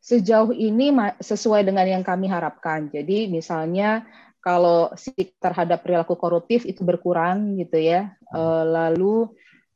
sejauh 0.00 0.56
ini 0.56 0.90
sesuai 1.20 1.62
dengan 1.68 1.84
yang 1.84 2.00
kami 2.00 2.26
harapkan. 2.26 2.88
Jadi 2.88 3.28
misalnya 3.28 4.08
kalau 4.40 4.88
terhadap 5.36 5.84
perilaku 5.84 6.16
koruptif 6.16 6.64
itu 6.64 6.80
berkurang 6.80 7.60
gitu 7.60 7.76
ya. 7.76 8.16
Eh, 8.32 8.64
lalu 8.64 9.28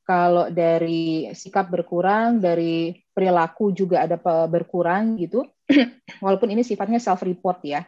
kalau 0.05 0.49
dari 0.53 1.33
sikap 1.37 1.69
berkurang, 1.69 2.41
dari 2.41 2.97
perilaku 3.13 3.73
juga 3.73 4.05
ada 4.05 4.17
berkurang 4.49 5.21
gitu. 5.21 5.45
Walaupun 6.25 6.53
ini 6.53 6.65
sifatnya 6.65 7.01
self 7.01 7.25
report 7.25 7.61
ya. 7.65 7.85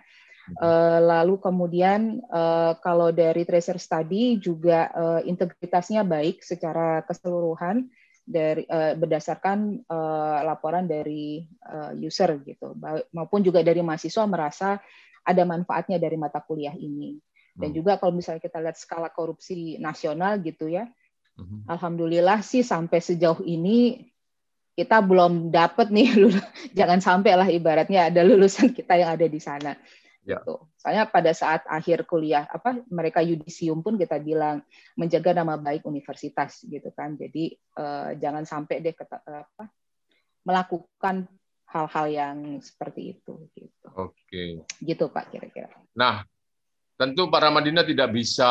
Eh, 0.46 1.00
lalu 1.02 1.42
kemudian 1.42 2.22
eh, 2.22 2.72
kalau 2.78 3.10
dari 3.10 3.42
tracer 3.42 3.82
study 3.82 4.38
juga 4.38 4.90
integritasnya 5.26 6.06
baik 6.06 6.46
secara 6.46 7.02
keseluruhan 7.02 7.90
dari 8.26 8.66
uh, 8.66 8.98
berdasarkan 8.98 9.86
uh, 9.86 10.42
laporan 10.42 10.90
dari 10.90 11.46
uh, 11.62 11.94
user 11.94 12.42
gitu 12.42 12.74
maupun 13.14 13.38
juga 13.38 13.62
dari 13.62 13.78
mahasiswa 13.86 14.26
merasa 14.26 14.82
ada 15.22 15.42
manfaatnya 15.46 16.02
dari 16.02 16.18
mata 16.18 16.42
kuliah 16.42 16.74
ini 16.74 17.22
dan 17.54 17.70
hmm. 17.70 17.78
juga 17.78 17.92
kalau 18.02 18.18
misalnya 18.18 18.42
kita 18.42 18.58
lihat 18.58 18.74
skala 18.82 19.14
korupsi 19.14 19.78
nasional 19.78 20.42
gitu 20.42 20.66
ya 20.66 20.90
hmm. 21.38 21.70
alhamdulillah 21.70 22.42
sih 22.42 22.66
sampai 22.66 22.98
sejauh 22.98 23.46
ini 23.46 24.10
kita 24.74 24.98
belum 25.06 25.54
dapat 25.54 25.94
nih 25.94 26.26
jangan 26.78 26.98
sampai 26.98 27.32
lah 27.38 27.46
ibaratnya 27.46 28.10
ada 28.10 28.26
lulusan 28.26 28.74
kita 28.74 28.98
yang 28.98 29.14
ada 29.14 29.30
di 29.30 29.38
sana 29.38 29.78
Ya. 30.26 30.42
Gitu. 30.42 30.58
Soalnya 30.82 31.06
pada 31.06 31.30
saat 31.30 31.62
akhir 31.70 32.02
kuliah 32.10 32.50
apa 32.50 32.82
mereka 32.90 33.22
yudisium 33.22 33.80
pun 33.80 33.94
kita 33.94 34.18
bilang 34.18 34.60
menjaga 34.98 35.30
nama 35.38 35.54
baik 35.54 35.86
universitas 35.86 36.66
gitu 36.66 36.90
kan. 36.90 37.14
Jadi 37.14 37.54
eh, 37.54 38.10
jangan 38.18 38.42
sampai 38.42 38.82
deh 38.82 38.92
kata, 38.92 39.22
apa 39.22 39.70
melakukan 40.42 41.30
hal-hal 41.70 42.06
yang 42.10 42.38
seperti 42.58 43.14
itu 43.18 43.46
gitu. 43.54 43.88
Oke. 43.94 44.66
Gitu 44.82 45.04
Pak 45.06 45.30
kira-kira. 45.30 45.70
Nah, 45.94 46.26
tentu 46.98 47.30
para 47.30 47.50
Madinah 47.50 47.86
tidak 47.86 48.10
bisa 48.10 48.50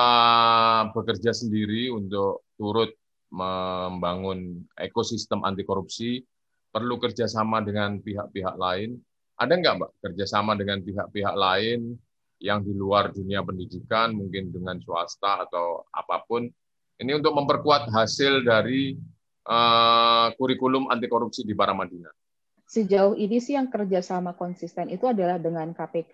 bekerja 0.96 1.36
sendiri 1.36 1.92
untuk 1.92 2.48
turut 2.56 2.96
membangun 3.36 4.64
ekosistem 4.80 5.44
anti 5.44 5.68
korupsi, 5.68 6.24
perlu 6.72 6.96
kerjasama 7.00 7.60
dengan 7.64 8.00
pihak-pihak 8.00 8.56
lain 8.56 8.96
ada 9.36 9.54
nggak 9.56 9.76
Mbak 9.76 9.92
kerjasama 10.00 10.56
dengan 10.56 10.80
pihak-pihak 10.80 11.36
lain 11.36 12.00
yang 12.40 12.64
di 12.64 12.72
luar 12.76 13.12
dunia 13.12 13.44
pendidikan, 13.44 14.16
mungkin 14.16 14.52
dengan 14.52 14.80
swasta 14.80 15.48
atau 15.48 15.88
apa 15.92 16.24
pun, 16.28 16.48
ini 17.00 17.12
untuk 17.16 17.36
memperkuat 17.36 17.92
hasil 17.92 18.44
dari 18.44 18.96
uh, 19.48 20.32
kurikulum 20.36 20.92
anti 20.92 21.08
korupsi 21.08 21.44
di 21.48 21.56
Paramadina? 21.56 22.12
Sejauh 22.66 23.16
ini 23.16 23.40
sih 23.40 23.56
yang 23.56 23.72
kerjasama 23.72 24.36
konsisten 24.36 24.92
itu 24.92 25.06
adalah 25.08 25.40
dengan 25.40 25.72
KPK, 25.72 26.14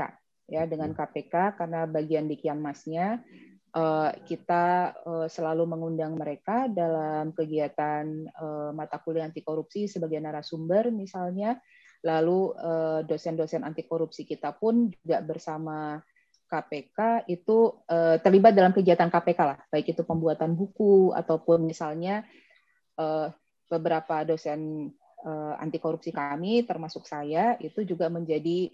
ya 0.49 0.65
dengan 0.67 0.93
KPK 0.93 1.57
karena 1.57 1.87
bagian 1.89 2.27
di 2.27 2.35
Kianmasnya 2.37 3.21
uh, 3.75 4.11
kita 4.27 4.93
uh, 5.05 5.27
selalu 5.31 5.63
mengundang 5.63 6.19
mereka 6.19 6.67
dalam 6.67 7.31
kegiatan 7.31 8.03
uh, 8.35 8.71
mata 8.75 8.99
kuliah 8.99 9.25
anti 9.25 9.41
korupsi 9.41 9.87
sebagai 9.87 10.19
narasumber 10.19 10.91
misalnya 10.91 11.55
lalu 12.01 12.49
dosen-dosen 13.05 13.61
anti 13.61 13.85
korupsi 13.85 14.25
kita 14.25 14.57
pun 14.57 14.89
juga 14.89 15.21
bersama 15.21 16.01
KPK 16.49 17.29
itu 17.29 17.77
terlibat 18.25 18.57
dalam 18.57 18.73
kegiatan 18.73 19.07
KPK 19.07 19.39
lah 19.45 19.59
baik 19.69 19.93
itu 19.93 20.01
pembuatan 20.01 20.57
buku 20.57 21.13
ataupun 21.13 21.69
misalnya 21.69 22.25
beberapa 23.69 24.25
dosen 24.25 24.89
anti 25.61 25.77
korupsi 25.77 26.09
kami 26.09 26.65
termasuk 26.65 27.05
saya 27.05 27.53
itu 27.61 27.85
juga 27.85 28.09
menjadi 28.09 28.73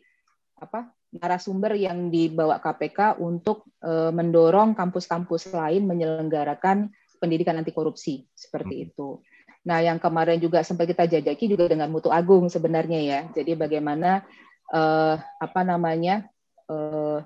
apa 0.57 0.89
narasumber 1.13 1.75
yang 1.77 2.07
dibawa 2.07 2.63
KPK 2.63 3.19
untuk 3.19 3.67
mendorong 4.15 4.71
kampus-kampus 4.71 5.51
lain 5.51 5.83
menyelenggarakan 5.83 6.89
pendidikan 7.17 7.57
anti 7.57 7.73
korupsi 7.73 8.25
seperti 8.31 8.75
hmm. 8.77 8.85
itu. 8.89 9.09
Nah, 9.67 9.83
yang 9.83 9.99
kemarin 9.99 10.39
juga 10.39 10.63
sempat 10.63 10.87
kita 10.87 11.03
jajaki 11.03 11.51
juga 11.51 11.67
dengan 11.67 11.91
Mutu 11.91 12.07
Agung 12.07 12.47
sebenarnya 12.47 13.03
ya. 13.03 13.19
Jadi 13.35 13.51
bagaimana 13.59 14.23
uh, 14.71 15.19
apa 15.19 15.61
namanya 15.67 16.23
uh, 16.71 17.19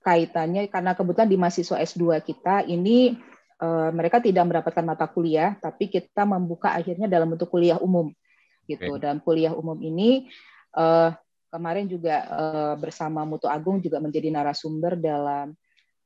kaitannya 0.00 0.72
karena 0.72 0.96
kebetulan 0.96 1.28
di 1.28 1.36
mahasiswa 1.36 1.76
S2 1.76 2.24
kita 2.24 2.64
ini 2.64 3.20
uh, 3.60 3.92
mereka 3.92 4.24
tidak 4.24 4.48
mendapatkan 4.48 4.84
mata 4.88 5.04
kuliah, 5.04 5.52
tapi 5.60 5.92
kita 5.92 6.24
membuka 6.24 6.72
akhirnya 6.72 7.12
dalam 7.12 7.36
bentuk 7.36 7.52
kuliah 7.52 7.76
umum 7.76 8.08
gitu. 8.64 8.96
Okay. 8.96 9.02
Dalam 9.04 9.20
kuliah 9.20 9.52
umum 9.52 9.76
ini 9.84 10.32
uh, 10.72 11.12
kemarin 11.52 11.92
juga 11.92 12.24
uh, 12.32 12.74
bersama 12.80 13.28
Mutu 13.28 13.52
Agung 13.52 13.84
juga 13.84 14.00
menjadi 14.00 14.32
narasumber 14.32 14.96
dalam 14.96 15.52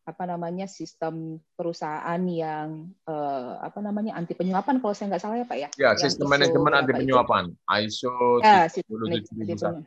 apa 0.07 0.23
namanya 0.23 0.71
sistem 0.71 1.43
perusahaan 1.59 2.23
yang 2.31 2.95
uh, 3.11 3.59
apa 3.59 3.83
namanya 3.83 4.15
anti 4.15 4.39
penyuapan 4.39 4.79
kalau 4.79 4.95
saya 4.95 5.11
nggak 5.11 5.23
salah 5.23 5.37
ya 5.43 5.47
Pak 5.51 5.59
ya. 5.59 5.69
Ya, 5.75 5.91
sistem 5.99 6.31
manajemen 6.31 6.73
anti 6.79 6.95
penyuapan 6.95 7.51
ISO 7.83 8.39
ya, 8.39 8.71
sistem 8.71 9.83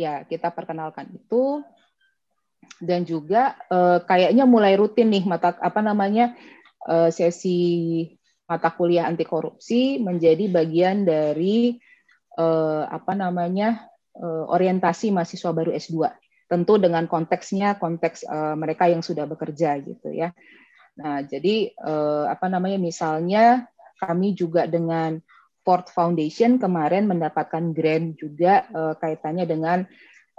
Ya, 0.00 0.24
kita 0.24 0.48
perkenalkan 0.48 1.12
itu 1.12 1.60
dan 2.80 3.04
juga 3.04 3.52
uh, 3.68 4.00
kayaknya 4.00 4.48
mulai 4.48 4.80
rutin 4.80 5.12
nih 5.12 5.28
mata 5.28 5.52
apa 5.60 5.84
namanya 5.84 6.32
uh, 6.88 7.12
sesi 7.12 8.08
mata 8.48 8.72
kuliah 8.72 9.04
anti 9.04 9.28
korupsi 9.28 10.00
menjadi 10.00 10.48
bagian 10.48 11.04
dari 11.04 11.76
uh, 12.40 12.88
apa 12.88 13.12
namanya 13.12 13.84
uh, 14.16 14.48
orientasi 14.48 15.12
mahasiswa 15.12 15.52
baru 15.52 15.76
S2. 15.76 16.08
Tentu 16.50 16.82
dengan 16.82 17.06
konteksnya 17.06 17.78
konteks 17.78 18.26
uh, 18.26 18.58
mereka 18.58 18.90
yang 18.90 19.06
sudah 19.06 19.22
bekerja 19.30 19.78
gitu 19.86 20.10
ya. 20.10 20.34
Nah, 20.98 21.22
jadi 21.22 21.70
uh, 21.78 22.26
apa 22.26 22.50
namanya 22.50 22.82
misalnya 22.82 23.70
kami 24.02 24.34
juga 24.34 24.66
dengan 24.66 25.22
Ford 25.62 25.86
Foundation 25.94 26.58
kemarin 26.58 27.06
mendapatkan 27.06 27.70
grant 27.70 28.18
juga 28.18 28.66
uh, 28.74 28.94
kaitannya 28.98 29.46
dengan 29.46 29.78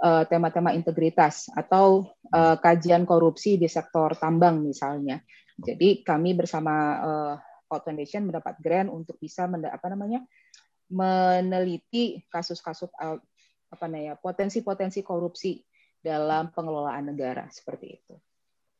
tema-tema 0.02 0.74
uh, 0.74 0.76
integritas 0.76 1.46
atau 1.54 2.10
uh, 2.34 2.58
kajian 2.58 3.06
korupsi 3.06 3.54
di 3.54 3.70
sektor 3.70 4.18
tambang 4.18 4.58
misalnya. 4.58 5.22
Jadi 5.54 6.02
kami 6.02 6.34
bersama 6.34 6.74
uh, 6.98 7.34
Ford 7.70 7.86
Foundation 7.86 8.26
mendapat 8.26 8.58
grant 8.58 8.90
untuk 8.90 9.14
bisa 9.22 9.46
apa 9.46 9.86
namanya 9.86 10.26
meneliti 10.90 12.18
kasus-kasus 12.28 12.90
apa 13.72 13.84
namanya 13.88 14.18
potensi-potensi 14.18 15.00
korupsi 15.00 15.56
dalam 16.02 16.50
pengelolaan 16.50 17.14
negara 17.14 17.46
seperti 17.48 17.96
itu. 17.96 18.14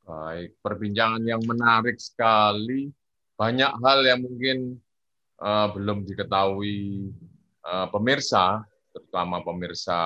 Baik, 0.03 0.59
perbincangan 0.59 1.23
yang 1.23 1.41
menarik 1.47 1.97
sekali. 2.03 2.91
Banyak 3.39 3.73
hal 3.79 3.99
yang 4.03 4.21
mungkin 4.27 4.77
uh, 5.39 5.71
belum 5.71 6.03
diketahui 6.03 7.09
uh, 7.63 7.87
pemirsa, 7.95 8.67
terutama 8.91 9.41
pemirsa 9.47 9.99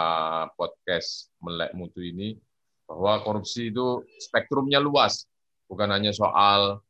podcast 0.54 1.32
Melek 1.40 1.72
Mutu 1.72 2.04
ini, 2.04 2.36
bahwa 2.84 3.24
korupsi 3.24 3.72
itu 3.72 4.04
spektrumnya 4.20 4.78
luas, 4.78 5.24
bukan 5.66 5.90
hanya 5.90 6.12
soal 6.12 6.84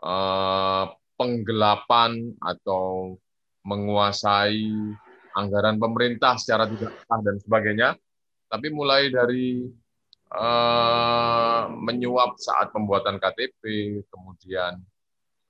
uh, 0.00 0.84
penggelapan 1.18 2.34
atau 2.38 3.18
menguasai 3.66 4.70
anggaran 5.34 5.78
pemerintah 5.78 6.38
secara 6.38 6.66
tidak 6.70 6.94
sah 7.04 7.20
dan 7.22 7.36
sebagainya, 7.42 7.88
tapi 8.52 8.68
mulai 8.68 9.08
dari 9.08 9.64
uh, 10.28 11.72
menyuap 11.72 12.36
saat 12.36 12.68
pembuatan 12.68 13.16
KTP, 13.16 13.64
kemudian 14.12 14.76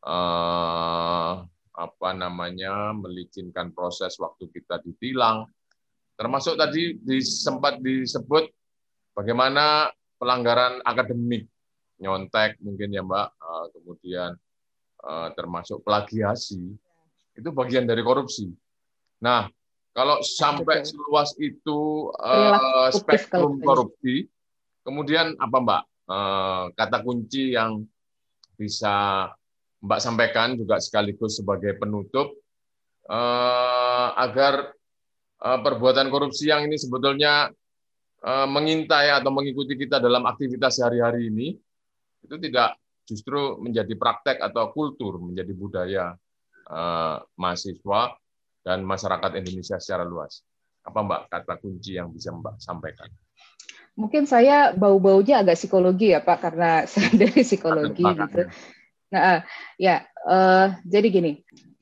uh, 0.07 1.43
apa 1.75 2.11
namanya 2.15 2.95
melicinkan 2.95 3.75
proses 3.75 4.15
waktu 4.23 4.47
kita 4.55 4.79
ditilang, 4.87 5.51
termasuk 6.15 6.55
tadi 6.55 6.95
sempat 7.27 7.83
disebut 7.83 8.47
bagaimana 9.19 9.91
pelanggaran 10.23 10.79
akademik, 10.87 11.51
nyontek 11.99 12.63
mungkin 12.63 12.95
ya 12.95 13.03
Mbak, 13.03 13.29
uh, 13.35 13.67
kemudian 13.75 14.31
uh, 15.03 15.29
termasuk 15.35 15.83
plagiasi, 15.83 16.71
itu 17.35 17.49
bagian 17.51 17.83
dari 17.83 18.07
korupsi. 18.07 18.47
Nah, 19.27 19.51
kalau 19.93 20.25
sampai 20.25 20.81
Betul. 20.81 20.89
seluas 20.89 21.31
itu 21.37 22.09
uh, 22.17 22.89
spektrum 22.89 23.61
korupsi, 23.61 24.25
kemudian 24.81 25.37
apa 25.37 25.57
Mbak? 25.61 25.83
Uh, 26.03 26.65
kata 26.75 27.05
kunci 27.05 27.53
yang 27.53 27.85
bisa 28.57 29.29
Mbak 29.85 30.01
sampaikan 30.01 30.57
juga 30.57 30.81
sekaligus 30.81 31.37
sebagai 31.37 31.77
penutup 31.77 32.33
uh, 33.13 34.09
agar 34.17 34.73
uh, 35.45 35.61
perbuatan 35.61 36.09
korupsi 36.09 36.49
yang 36.49 36.65
ini 36.65 36.81
sebetulnya 36.81 37.53
uh, 38.25 38.49
mengintai 38.49 39.13
atau 39.13 39.29
mengikuti 39.29 39.77
kita 39.77 40.01
dalam 40.01 40.25
aktivitas 40.25 40.81
sehari-hari 40.81 41.29
ini 41.29 41.53
itu 42.25 42.37
tidak 42.41 42.81
justru 43.05 43.61
menjadi 43.61 43.93
praktek 43.99 44.41
atau 44.41 44.73
kultur, 44.73 45.21
menjadi 45.21 45.53
budaya 45.53 46.05
uh, 46.71 47.21
mahasiswa 47.37 48.22
dan 48.63 48.87
masyarakat 48.87 49.31
Indonesia 49.39 49.77
secara 49.83 50.07
luas. 50.07 50.43
Apa 50.83 51.03
Mbak 51.03 51.21
kata 51.31 51.55
kunci 51.63 51.99
yang 51.99 52.11
bisa 52.11 52.35
Mbak 52.35 52.59
sampaikan? 52.59 53.11
Mungkin 53.93 54.25
saya 54.25 54.73
bau-baunya 54.73 55.45
agak 55.45 55.61
psikologi 55.61 56.17
ya 56.17 56.25
Pak, 56.25 56.39
karena 56.41 56.83
saya 56.91 57.13
dari 57.13 57.43
psikologi 57.43 58.03
gitu. 58.03 58.43
Nah, 59.13 59.45
ya, 59.77 60.09
uh, 60.25 60.73
jadi 60.89 61.07
gini, 61.13 61.33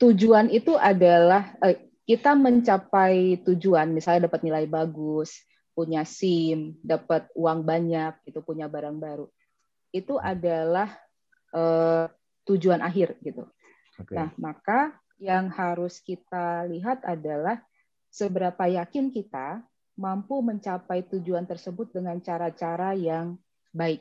tujuan 0.02 0.50
itu 0.50 0.74
adalah 0.74 1.54
uh, 1.62 1.78
kita 2.02 2.34
mencapai 2.34 3.38
tujuan, 3.46 3.94
misalnya 3.94 4.26
dapat 4.26 4.42
nilai 4.42 4.66
bagus, 4.66 5.46
punya 5.70 6.02
SIM, 6.02 6.74
dapat 6.82 7.30
uang 7.38 7.62
banyak, 7.62 8.18
itu 8.26 8.42
punya 8.42 8.66
barang 8.66 8.98
baru. 8.98 9.30
Itu 9.94 10.18
adalah 10.18 10.90
uh, 11.54 12.10
tujuan 12.50 12.82
akhir 12.82 13.14
gitu. 13.22 13.46
Okay. 14.02 14.18
Nah, 14.18 14.34
maka 14.34 14.98
yang 15.20 15.52
harus 15.52 16.00
kita 16.00 16.64
lihat 16.66 17.04
adalah 17.04 17.60
seberapa 18.08 18.66
yakin 18.66 19.12
kita 19.12 19.60
mampu 20.00 20.40
mencapai 20.40 21.04
tujuan 21.12 21.44
tersebut 21.44 21.92
dengan 21.92 22.16
cara-cara 22.24 22.96
yang 22.96 23.36
baik. 23.70 24.00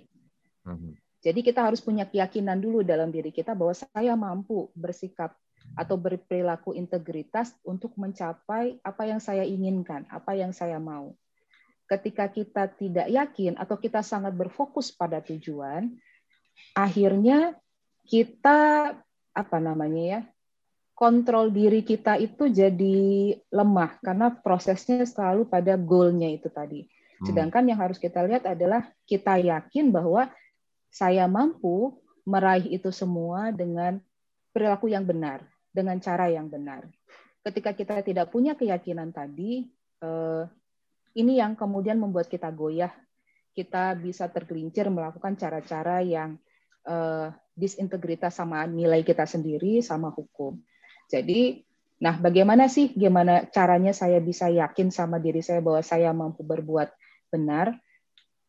Mhm. 0.64 0.96
Jadi 1.20 1.44
kita 1.44 1.68
harus 1.68 1.84
punya 1.84 2.08
keyakinan 2.08 2.64
dulu 2.64 2.80
dalam 2.80 3.12
diri 3.12 3.36
kita 3.36 3.52
bahwa 3.52 3.76
saya 3.76 4.16
mampu 4.16 4.72
bersikap 4.72 5.36
atau 5.76 6.00
berperilaku 6.00 6.72
integritas 6.72 7.52
untuk 7.68 7.92
mencapai 8.00 8.80
apa 8.80 9.04
yang 9.04 9.20
saya 9.20 9.44
inginkan, 9.44 10.08
apa 10.08 10.40
yang 10.40 10.56
saya 10.56 10.80
mau. 10.80 11.12
Ketika 11.84 12.32
kita 12.32 12.72
tidak 12.72 13.12
yakin 13.12 13.60
atau 13.60 13.76
kita 13.76 14.00
sangat 14.00 14.32
berfokus 14.32 14.96
pada 14.96 15.20
tujuan, 15.20 15.92
akhirnya 16.72 17.60
kita 18.08 18.96
apa 19.36 19.58
namanya 19.60 20.04
ya 20.04 20.22
kontrol 21.00 21.48
diri 21.48 21.80
kita 21.80 22.20
itu 22.20 22.52
jadi 22.52 23.32
lemah 23.48 24.04
karena 24.04 24.36
prosesnya 24.36 25.08
selalu 25.08 25.48
pada 25.48 25.80
goalnya 25.80 26.28
itu 26.28 26.52
tadi. 26.52 26.84
Hmm. 26.84 27.26
Sedangkan 27.32 27.64
yang 27.72 27.80
harus 27.80 27.96
kita 27.96 28.20
lihat 28.28 28.44
adalah 28.44 28.84
kita 29.08 29.40
yakin 29.40 29.96
bahwa 29.96 30.28
saya 30.92 31.24
mampu 31.32 31.96
meraih 32.28 32.68
itu 32.68 32.92
semua 32.92 33.56
dengan 33.56 34.04
perilaku 34.52 34.92
yang 34.92 35.08
benar, 35.08 35.48
dengan 35.72 35.96
cara 36.04 36.28
yang 36.28 36.52
benar. 36.52 36.84
Ketika 37.48 37.72
kita 37.72 38.04
tidak 38.04 38.28
punya 38.28 38.60
keyakinan 38.60 39.16
tadi, 39.16 39.72
eh, 40.04 40.44
ini 41.16 41.40
yang 41.40 41.56
kemudian 41.56 41.96
membuat 41.96 42.28
kita 42.28 42.52
goyah, 42.52 42.92
kita 43.56 43.96
bisa 43.96 44.28
tergelincir 44.28 44.92
melakukan 44.92 45.36
cara-cara 45.36 46.00
yang 46.00 46.40
uh, 46.88 47.28
disintegritas 47.58 48.40
sama 48.40 48.64
nilai 48.64 49.04
kita 49.04 49.28
sendiri, 49.28 49.84
sama 49.84 50.14
hukum. 50.14 50.56
Jadi, 51.10 51.66
nah 52.00 52.16
bagaimana 52.16 52.70
sih, 52.70 52.94
gimana 52.94 53.50
caranya 53.50 53.92
saya 53.92 54.22
bisa 54.22 54.48
yakin 54.48 54.94
sama 54.94 55.18
diri 55.18 55.42
saya 55.42 55.60
bahwa 55.60 55.82
saya 55.82 56.14
mampu 56.14 56.46
berbuat 56.46 56.94
benar? 57.34 57.74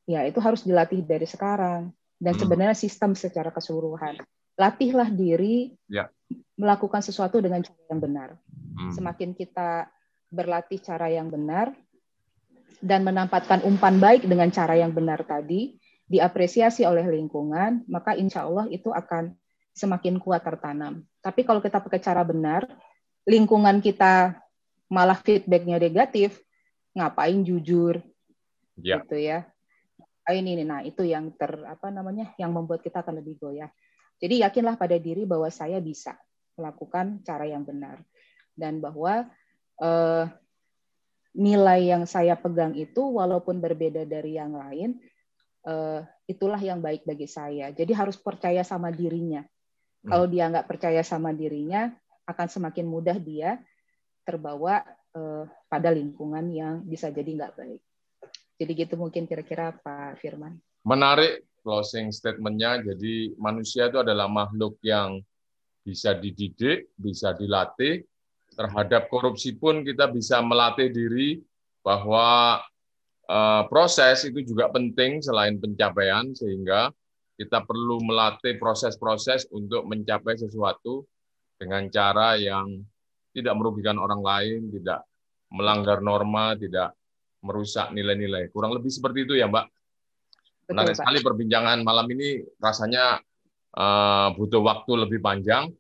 Ya, 0.05 0.29
itu 0.29 0.39
harus 0.39 0.63
dilatih 0.63 1.03
dari 1.03 1.25
sekarang. 1.25 1.91
Dan 2.21 2.37
hmm. 2.37 2.41
sebenarnya 2.45 2.77
sistem 2.77 3.17
secara 3.17 3.49
keseluruhan. 3.49 4.21
Latihlah 4.61 5.09
diri 5.09 5.73
ya. 5.89 6.13
melakukan 6.61 7.01
sesuatu 7.01 7.41
dengan 7.41 7.65
cara 7.65 7.81
yang 7.89 8.01
benar. 8.05 8.29
Hmm. 8.77 8.93
Semakin 8.93 9.33
kita 9.33 9.89
berlatih 10.29 10.85
cara 10.85 11.09
yang 11.09 11.33
benar, 11.33 11.73
dan 12.81 13.05
menempatkan 13.05 13.61
umpan 13.63 14.01
baik 14.01 14.25
dengan 14.25 14.49
cara 14.49 14.75
yang 14.75 14.91
benar 14.91 15.23
tadi, 15.29 15.77
diapresiasi 16.09 16.83
oleh 16.89 17.05
lingkungan, 17.07 17.85
maka 17.87 18.17
insya 18.17 18.49
Allah 18.49 18.67
itu 18.73 18.91
akan 18.91 19.37
semakin 19.75 20.19
kuat 20.21 20.43
tertanam. 20.43 21.05
Tapi 21.23 21.47
kalau 21.47 21.63
kita 21.63 21.81
pakai 21.81 22.01
cara 22.03 22.23
benar, 22.27 22.67
lingkungan 23.25 23.79
kita 23.81 24.39
malah 24.91 25.19
feedbacknya 25.19 25.79
negatif, 25.79 26.43
ngapain 26.97 27.41
jujur, 27.47 28.03
ya. 28.79 29.01
gitu 29.03 29.17
ya. 29.17 29.47
Ini, 30.31 30.63
ini, 30.63 30.63
nah 30.63 30.83
itu 30.87 31.03
yang 31.03 31.35
ter 31.35 31.51
apa 31.67 31.91
namanya, 31.91 32.31
yang 32.39 32.55
membuat 32.55 32.87
kita 32.87 33.03
akan 33.03 33.19
lebih 33.19 33.39
goyah. 33.43 33.71
Jadi 34.21 34.47
yakinlah 34.47 34.79
pada 34.79 34.95
diri 34.95 35.27
bahwa 35.27 35.51
saya 35.51 35.83
bisa 35.83 36.15
melakukan 36.55 37.25
cara 37.27 37.49
yang 37.49 37.67
benar 37.67 38.05
dan 38.55 38.79
bahwa 38.79 39.27
eh, 39.81 40.25
nilai 41.35 41.81
yang 41.87 42.05
saya 42.07 42.35
pegang 42.35 42.75
itu 42.75 43.01
walaupun 43.01 43.63
berbeda 43.63 44.03
dari 44.07 44.35
yang 44.35 44.55
lain, 44.55 44.99
uh, 45.67 46.03
itulah 46.27 46.59
yang 46.59 46.83
baik 46.83 47.07
bagi 47.07 47.31
saya. 47.31 47.71
Jadi 47.71 47.93
harus 47.95 48.19
percaya 48.19 48.67
sama 48.67 48.91
dirinya. 48.91 49.45
Hmm. 50.05 50.11
Kalau 50.11 50.27
dia 50.29 50.49
nggak 50.49 50.69
percaya 50.69 51.03
sama 51.05 51.33
dirinya, 51.37 51.93
akan 52.25 52.49
semakin 52.49 52.87
mudah 52.87 53.19
dia 53.19 53.59
terbawa 54.25 54.85
uh, 55.17 55.45
pada 55.67 55.91
lingkungan 55.91 56.47
yang 56.53 56.75
bisa 56.87 57.11
jadi 57.11 57.29
nggak 57.29 57.55
baik. 57.57 57.83
Jadi 58.61 58.73
gitu 58.77 58.95
mungkin 59.01 59.25
kira-kira 59.25 59.73
Pak 59.73 60.21
Firman. 60.21 60.61
Menarik 60.85 61.49
closing 61.65 62.13
statementnya. 62.13 62.81
Jadi 62.81 63.37
manusia 63.37 63.89
itu 63.89 64.01
adalah 64.01 64.29
makhluk 64.29 64.81
yang 64.85 65.21
bisa 65.81 66.13
dididik, 66.13 66.93
bisa 66.97 67.33
dilatih, 67.33 68.05
terhadap 68.53 69.09
korupsi 69.09 69.57
pun 69.57 69.81
kita 69.81 70.09
bisa 70.13 70.45
melatih 70.45 70.93
diri 70.93 71.41
bahwa 71.81 72.61
uh, 73.29 73.63
proses 73.73 74.29
itu 74.29 74.45
juga 74.45 74.69
penting 74.69 75.25
selain 75.25 75.57
pencapaian 75.57 76.29
sehingga 76.37 76.93
kita 77.41 77.65
perlu 77.65 78.05
melatih 78.05 78.61
proses-proses 78.61 79.49
untuk 79.49 79.89
mencapai 79.89 80.37
sesuatu 80.37 81.09
dengan 81.57 81.89
cara 81.89 82.37
yang 82.37 82.85
tidak 83.33 83.57
merugikan 83.57 83.97
orang 83.97 84.21
lain, 84.21 84.69
tidak 84.69 85.09
melanggar 85.49 86.05
norma, 86.05 86.53
tidak 86.61 86.93
merusak 87.41 87.97
nilai-nilai. 87.97 88.53
Kurang 88.53 88.77
lebih 88.77 88.93
seperti 88.93 89.25
itu 89.25 89.41
ya, 89.41 89.49
Mbak. 89.49 89.67
Menarik 90.69 91.01
sekali 91.01 91.19
perbincangan 91.25 91.81
malam 91.81 92.05
ini 92.13 92.45
rasanya 92.61 93.17
uh, 93.73 94.37
butuh 94.37 94.61
waktu 94.61 94.93
lebih 95.09 95.25
panjang 95.25 95.73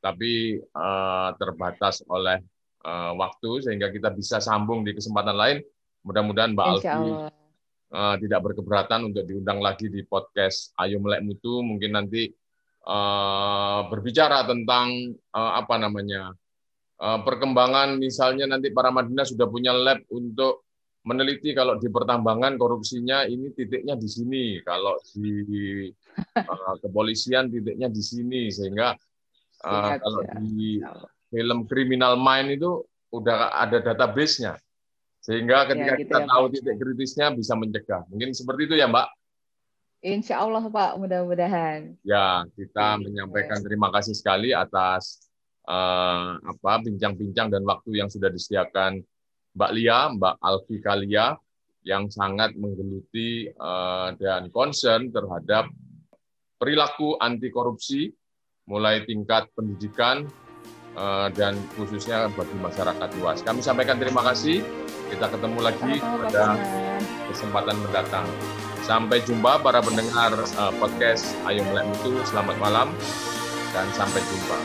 tapi 0.00 0.62
uh, 0.62 1.28
terbatas 1.36 2.00
oleh 2.08 2.40
uh, 2.86 3.12
waktu 3.18 3.66
sehingga 3.66 3.92
kita 3.92 4.14
bisa 4.14 4.38
sambung 4.38 4.86
di 4.86 4.94
kesempatan 4.94 5.34
lain. 5.34 5.58
Mudah-mudahan 6.06 6.54
Mbak 6.54 6.66
Alfi 6.70 7.39
uh, 7.92 8.16
tidak 8.16 8.40
berkeberatan 8.40 9.12
untuk 9.12 9.26
diundang 9.26 9.58
lagi 9.60 9.90
di 9.90 10.06
podcast 10.06 10.72
Ayo 10.78 10.98
Melek 11.02 11.22
Mutu. 11.26 11.60
Mungkin 11.60 11.90
nanti 11.92 12.30
uh, 12.86 13.86
berbicara 13.90 14.46
tentang 14.46 15.14
uh, 15.34 15.52
apa 15.58 15.74
namanya 15.76 16.32
uh, 17.02 17.18
perkembangan 17.20 17.98
misalnya 17.98 18.48
nanti 18.50 18.72
para 18.72 18.88
Madinah 18.94 19.26
sudah 19.26 19.46
punya 19.50 19.74
lab 19.74 20.00
untuk 20.10 20.66
meneliti 21.00 21.56
kalau 21.56 21.80
di 21.80 21.88
pertambangan 21.88 22.60
korupsinya 22.60 23.24
ini 23.24 23.52
titiknya 23.56 23.96
di 23.96 24.08
sini, 24.08 24.44
kalau 24.64 25.00
di 25.16 25.88
uh, 26.36 26.74
kepolisian 26.80 27.48
titiknya 27.48 27.88
di 27.88 28.02
sini 28.02 28.48
sehingga 28.48 28.94
Uh, 29.60 29.92
kalau 30.00 30.24
di 30.40 30.80
film 31.28 31.68
Criminal 31.68 32.16
Mind 32.16 32.56
itu 32.56 32.80
udah 33.12 33.60
ada 33.60 33.76
database-nya. 33.84 34.56
Sehingga 35.20 35.68
ketika 35.68 35.94
ya, 35.94 36.00
gitu 36.00 36.08
kita 36.08 36.18
ya, 36.24 36.26
tahu 36.28 36.44
Pak. 36.48 36.52
titik 36.56 36.76
kritisnya 36.80 37.26
bisa 37.36 37.52
mencegah. 37.56 38.02
Mungkin 38.08 38.32
seperti 38.32 38.62
itu 38.72 38.74
ya, 38.80 38.88
Mbak? 38.88 39.08
Insya 40.00 40.34
Allah, 40.40 40.64
Pak. 40.64 40.90
Mudah-mudahan. 40.96 42.00
Ya, 42.04 42.48
kita 42.56 42.96
ya, 42.96 43.00
menyampaikan 43.00 43.60
terima 43.60 43.92
kasih 43.92 44.16
sekali 44.16 44.56
atas 44.56 45.28
uh, 45.68 46.40
apa 46.40 46.72
bincang-bincang 46.80 47.52
dan 47.52 47.62
waktu 47.68 48.00
yang 48.00 48.08
sudah 48.08 48.32
disediakan 48.32 49.04
Mbak 49.52 49.70
Lia, 49.76 50.08
Mbak 50.16 50.34
Alfi 50.40 50.76
Kalia, 50.80 51.36
yang 51.84 52.08
sangat 52.08 52.56
menggeluti 52.56 53.48
uh, 53.56 54.16
dan 54.16 54.48
concern 54.48 55.12
terhadap 55.12 55.68
perilaku 56.60 57.16
anti 57.20 57.48
korupsi 57.48 58.12
mulai 58.68 59.02
tingkat 59.02 59.50
pendidikan 59.56 60.28
eh, 60.94 61.28
dan 61.34 61.56
khususnya 61.74 62.28
bagi 62.36 62.54
masyarakat 62.60 63.08
luas. 63.18 63.40
Kami 63.42 63.64
sampaikan 63.64 63.98
terima 63.98 64.20
kasih. 64.22 64.60
Kita 65.10 65.26
ketemu 65.26 65.58
lagi 65.58 65.98
pada 65.98 66.54
kesempatan 67.26 67.76
mendatang. 67.82 68.26
Sampai 68.86 69.18
jumpa 69.26 69.58
para 69.58 69.82
pendengar 69.82 70.32
eh, 70.38 70.72
podcast 70.78 71.34
Ayo 71.50 71.66
Melek 71.66 71.90
Mutu. 71.90 72.22
Selamat 72.22 72.56
malam 72.62 72.88
dan 73.74 73.86
sampai 73.90 74.22
jumpa. 74.22 74.58